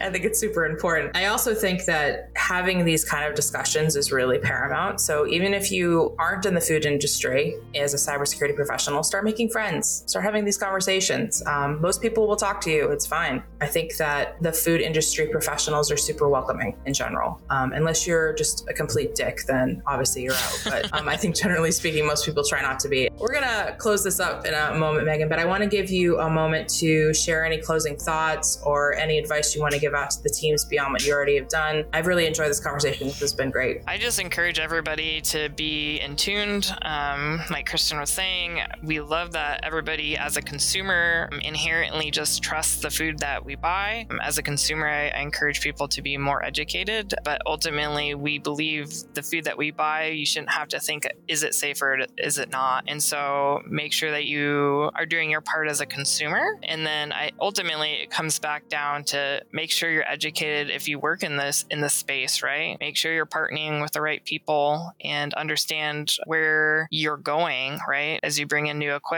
I 0.00 0.10
think 0.10 0.24
it's 0.24 0.38
super 0.38 0.66
important. 0.66 1.16
I 1.16 1.26
also 1.26 1.54
think 1.54 1.84
that 1.86 2.30
having 2.36 2.84
these 2.84 3.04
kind 3.04 3.24
of 3.24 3.34
discussions 3.34 3.96
is 3.96 4.12
really 4.12 4.38
paramount. 4.38 5.00
So 5.00 5.26
even 5.26 5.54
if 5.54 5.70
you 5.70 6.14
aren't 6.18 6.46
in 6.46 6.54
the 6.54 6.60
food 6.60 6.84
industry 6.84 7.54
as 7.74 7.94
a 7.94 7.96
cybersecurity 7.96 8.54
professional, 8.54 9.02
start 9.02 9.24
making 9.24 9.31
friends, 9.50 10.04
start 10.06 10.24
having 10.24 10.44
these 10.44 10.58
conversations. 10.58 11.42
Um, 11.46 11.80
most 11.80 12.00
people 12.00 12.26
will 12.26 12.36
talk 12.36 12.60
to 12.62 12.70
you. 12.70 12.90
It's 12.90 13.06
fine. 13.06 13.42
I 13.60 13.66
think 13.66 13.96
that 13.96 14.40
the 14.42 14.52
food 14.52 14.80
industry 14.80 15.28
professionals 15.28 15.90
are 15.90 15.96
super 15.96 16.28
welcoming 16.28 16.76
in 16.86 16.94
general. 16.94 17.40
Um, 17.50 17.72
unless 17.72 18.06
you're 18.06 18.32
just 18.34 18.68
a 18.68 18.72
complete 18.72 19.14
dick, 19.14 19.40
then 19.46 19.82
obviously 19.86 20.22
you're 20.22 20.34
out. 20.34 20.62
But 20.64 20.92
um, 20.98 21.08
I 21.08 21.16
think 21.16 21.36
generally 21.36 21.70
speaking, 21.72 22.06
most 22.06 22.24
people 22.24 22.44
try 22.44 22.60
not 22.62 22.80
to 22.80 22.88
be. 22.88 23.08
We're 23.18 23.32
going 23.32 23.44
to 23.44 23.74
close 23.78 24.02
this 24.02 24.20
up 24.20 24.46
in 24.46 24.54
a 24.54 24.74
moment, 24.74 25.06
Megan, 25.06 25.28
but 25.28 25.38
I 25.38 25.44
want 25.44 25.62
to 25.62 25.68
give 25.68 25.90
you 25.90 26.18
a 26.18 26.28
moment 26.28 26.68
to 26.80 27.14
share 27.14 27.44
any 27.44 27.58
closing 27.58 27.96
thoughts 27.96 28.60
or 28.64 28.94
any 28.94 29.18
advice 29.18 29.54
you 29.54 29.60
want 29.60 29.74
to 29.74 29.80
give 29.80 29.94
out 29.94 30.10
to 30.10 30.22
the 30.22 30.30
teams 30.30 30.64
beyond 30.64 30.92
what 30.92 31.06
you 31.06 31.12
already 31.12 31.36
have 31.36 31.48
done. 31.48 31.84
I've 31.92 32.06
really 32.06 32.26
enjoyed 32.26 32.50
this 32.50 32.60
conversation. 32.60 33.08
This 33.08 33.20
has 33.20 33.34
been 33.34 33.50
great. 33.50 33.82
I 33.86 33.98
just 33.98 34.18
encourage 34.18 34.58
everybody 34.58 35.20
to 35.22 35.48
be 35.50 36.00
in 36.00 36.16
tuned. 36.16 36.74
Um, 36.82 37.40
like 37.50 37.66
Kristen 37.66 37.98
was 37.98 38.10
saying, 38.10 38.60
we 38.82 39.00
love 39.00 39.21
that 39.30 39.60
everybody 39.62 40.18
as 40.18 40.36
a 40.36 40.42
consumer 40.42 41.28
um, 41.30 41.38
inherently 41.40 42.10
just 42.10 42.42
trusts 42.42 42.82
the 42.82 42.90
food 42.90 43.20
that 43.20 43.44
we 43.44 43.54
buy. 43.54 44.06
Um, 44.10 44.20
as 44.20 44.38
a 44.38 44.42
consumer, 44.42 44.88
I, 44.88 45.08
I 45.08 45.20
encourage 45.20 45.60
people 45.60 45.86
to 45.88 46.02
be 46.02 46.16
more 46.18 46.44
educated, 46.44 47.14
but 47.24 47.40
ultimately, 47.46 48.14
we 48.14 48.38
believe 48.38 48.92
the 49.14 49.22
food 49.22 49.44
that 49.44 49.56
we 49.56 49.70
buy, 49.70 50.06
you 50.06 50.26
shouldn't 50.26 50.50
have 50.50 50.68
to 50.68 50.80
think, 50.80 51.06
is 51.28 51.44
it 51.44 51.54
safer? 51.54 52.00
Is 52.18 52.38
it 52.38 52.50
not? 52.50 52.84
And 52.88 53.00
so 53.00 53.62
make 53.66 53.92
sure 53.92 54.10
that 54.10 54.24
you 54.24 54.90
are 54.94 55.06
doing 55.06 55.30
your 55.30 55.40
part 55.40 55.68
as 55.68 55.80
a 55.80 55.86
consumer. 55.86 56.58
And 56.64 56.84
then 56.84 57.12
I 57.12 57.30
ultimately 57.40 57.92
it 57.92 58.10
comes 58.10 58.38
back 58.38 58.68
down 58.68 59.04
to 59.04 59.42
make 59.52 59.70
sure 59.70 59.90
you're 59.90 60.08
educated 60.08 60.70
if 60.70 60.88
you 60.88 60.98
work 60.98 61.22
in 61.22 61.36
this 61.36 61.64
in 61.70 61.80
this 61.80 61.94
space, 61.94 62.42
right? 62.42 62.76
Make 62.80 62.96
sure 62.96 63.12
you're 63.12 63.26
partnering 63.26 63.80
with 63.80 63.92
the 63.92 64.00
right 64.00 64.24
people 64.24 64.92
and 65.02 65.32
understand 65.34 66.16
where 66.26 66.88
you're 66.90 67.16
going, 67.16 67.78
right? 67.88 68.18
As 68.22 68.38
you 68.38 68.46
bring 68.46 68.66
in 68.66 68.78
new 68.78 68.94
equipment, 68.94 69.11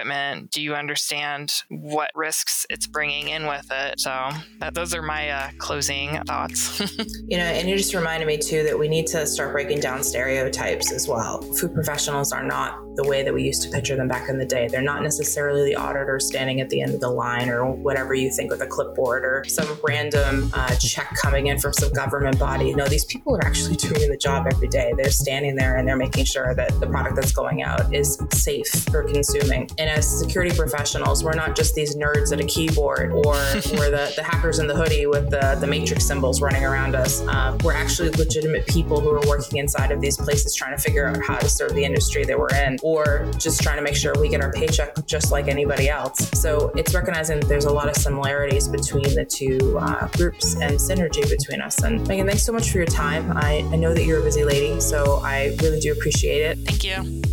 do 0.51 0.63
you 0.63 0.75
understand 0.75 1.63
what 1.69 2.11
risks 2.15 2.67
it's 2.71 2.87
bringing 2.87 3.29
in 3.29 3.47
with 3.47 3.67
it? 3.71 4.01
So 4.01 4.31
that, 4.61 4.75
those 4.75 4.95
are 4.95 5.03
my 5.03 5.31
uh, 5.31 5.51
closing 5.59 6.23
thoughts. 6.25 6.81
you 7.29 7.39
know, 7.39 7.45
and 7.45 7.69
you 7.69 7.77
just 7.77 7.95
reminded 7.95 8.27
me 8.27 8.39
too 8.39 8.63
that 8.65 8.79
we 8.79 8.89
need 8.89 9.07
to 9.09 9.27
start 9.27 9.53
breaking 9.53 9.81
down 9.81 10.03
stereotypes 10.03 10.93
as 10.93 11.09
well. 11.09 11.43
Food 11.55 11.75
professionals 11.75 12.33
are 12.33 12.43
not 12.43 12.84
the 12.97 13.05
way 13.05 13.23
that 13.23 13.33
we 13.33 13.43
used 13.43 13.63
to 13.63 13.71
picture 13.71 13.97
them 13.97 14.09
back 14.09 14.29
in 14.29 14.39
the 14.39 14.45
day. 14.45 14.69
They're 14.69 14.83
not 14.83 15.03
necessarily 15.03 15.65
the 15.65 15.77
auditor 15.77 16.21
standing 16.21 16.61
at 16.61 16.71
the 16.71 16.81
end 16.81 16.95
of 16.95 17.01
the 17.01 17.11
line 17.11 17.49
or 17.49 17.71
whatever 17.71 18.15
you 18.15 18.31
think 18.31 18.51
with 18.51 18.61
a 18.61 18.67
clipboard 18.67 19.25
or 19.25 19.45
some 19.49 19.79
random 19.83 20.51
uh, 20.53 20.75
check 20.77 21.15
coming 21.21 21.49
in 21.49 21.59
from 21.59 21.73
some 21.73 21.93
government 21.93 22.39
body. 22.39 22.75
No, 22.75 22.87
these 22.87 23.05
people 23.05 23.37
are 23.37 23.45
actually 23.45 23.77
doing 23.77 24.11
the 24.11 24.17
job 24.17 24.47
every 24.51 24.69
day. 24.69 24.93
They're 24.97 25.11
standing 25.11 25.57
there 25.57 25.77
and 25.77 25.87
they're 25.87 25.97
making 25.97 26.25
sure 26.25 26.55
that 26.55 26.79
the 26.81 26.87
product 26.87 27.17
that's 27.17 27.33
going 27.33 27.63
out 27.63 27.95
is 27.95 28.19
safe 28.33 28.69
for 28.91 29.05
consuming. 29.05 29.69
And 29.79 29.91
as 29.91 30.07
security 30.07 30.55
professionals, 30.55 31.25
we're 31.25 31.35
not 31.35 31.57
just 31.57 31.75
these 31.75 31.97
nerds 31.97 32.33
at 32.33 32.41
a 32.41 32.47
keyboard 32.47 33.13
or, 33.13 33.35
or 33.35 33.91
the, 33.91 34.13
the 34.17 34.23
hackers 34.23 34.59
in 34.59 34.67
the 34.67 34.75
hoodie 34.75 35.07
with 35.07 35.31
the, 35.31 35.57
the 35.61 35.67
matrix 35.67 36.05
symbols 36.05 36.41
running 36.41 36.65
around 36.65 36.95
us. 36.95 37.23
Uh, 37.23 37.57
we're 37.65 37.75
actually 37.75 38.11
legitimate 38.11 38.67
people 38.67 39.01
who 39.01 39.11
are 39.11 39.27
working 39.27 39.59
inside 39.59 39.91
of 39.91 40.01
these 40.01 40.17
places 40.17 40.55
trying 40.55 40.77
to 40.77 40.83
figure 40.83 41.07
out 41.07 41.21
how 41.23 41.39
to 41.39 41.49
serve 41.49 41.75
the 41.75 41.85
industry 41.85 42.25
that 42.25 42.39
we're 42.39 42.55
in 42.55 42.79
or 42.85 43.27
just 43.38 43.62
trying 43.62 43.77
to 43.77 43.83
make 43.83 43.97
sure 43.97 44.12
we 44.20 44.29
get 44.29 44.42
our 44.42 44.53
paycheck 44.53 44.94
just 45.07 45.33
like 45.33 45.49
anybody 45.49 45.88
else. 45.88 46.18
So 46.38 46.70
it's 46.77 46.94
recognizing 46.94 47.40
that 47.40 47.49
there's 47.49 47.64
a 47.64 47.73
lot 47.73 47.88
of 47.88 47.97
similarities 47.97 48.68
between 48.68 49.14
the 49.14 49.25
two 49.25 49.79
uh, 49.79 50.07
groups 50.09 50.55
and 50.57 50.73
synergy 50.73 51.27
between 51.27 51.62
us. 51.62 51.83
And 51.83 52.07
Megan, 52.07 52.27
thanks 52.27 52.42
so 52.42 52.53
much 52.53 52.70
for 52.70 52.77
your 52.77 52.87
time. 52.87 53.33
I, 53.38 53.66
I 53.73 53.77
know 53.77 53.94
that 53.94 54.05
you're 54.05 54.20
a 54.20 54.23
busy 54.23 54.44
lady, 54.44 54.81
so 54.83 55.23
I 55.25 55.57
really 55.62 55.81
do 55.81 55.92
appreciate 55.92 56.42
it. 56.42 56.59
Thank 56.59 56.85
you. 56.85 57.24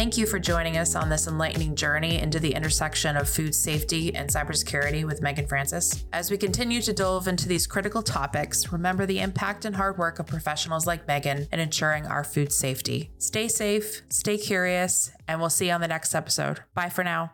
Thank 0.00 0.16
you 0.16 0.24
for 0.24 0.38
joining 0.38 0.78
us 0.78 0.94
on 0.94 1.10
this 1.10 1.26
enlightening 1.26 1.74
journey 1.74 2.20
into 2.20 2.40
the 2.40 2.54
intersection 2.54 3.18
of 3.18 3.28
food 3.28 3.54
safety 3.54 4.14
and 4.14 4.30
cybersecurity 4.30 5.04
with 5.04 5.20
Megan 5.20 5.46
Francies. 5.46 6.06
As 6.10 6.30
we 6.30 6.38
continue 6.38 6.80
to 6.80 6.94
delve 6.94 7.28
into 7.28 7.46
these 7.46 7.66
critical 7.66 8.00
topics, 8.00 8.72
remember 8.72 9.04
the 9.04 9.20
impact 9.20 9.66
and 9.66 9.76
hard 9.76 9.98
work 9.98 10.18
of 10.18 10.26
professionals 10.26 10.86
like 10.86 11.06
Megan 11.06 11.48
in 11.52 11.60
ensuring 11.60 12.06
our 12.06 12.24
food 12.24 12.50
safety. 12.50 13.10
Stay 13.18 13.46
safe, 13.46 14.00
stay 14.08 14.38
curious, 14.38 15.12
and 15.28 15.38
we'll 15.38 15.50
see 15.50 15.66
you 15.66 15.72
on 15.72 15.82
the 15.82 15.88
next 15.88 16.14
episode. 16.14 16.60
Bye 16.72 16.88
for 16.88 17.04
now. 17.04 17.32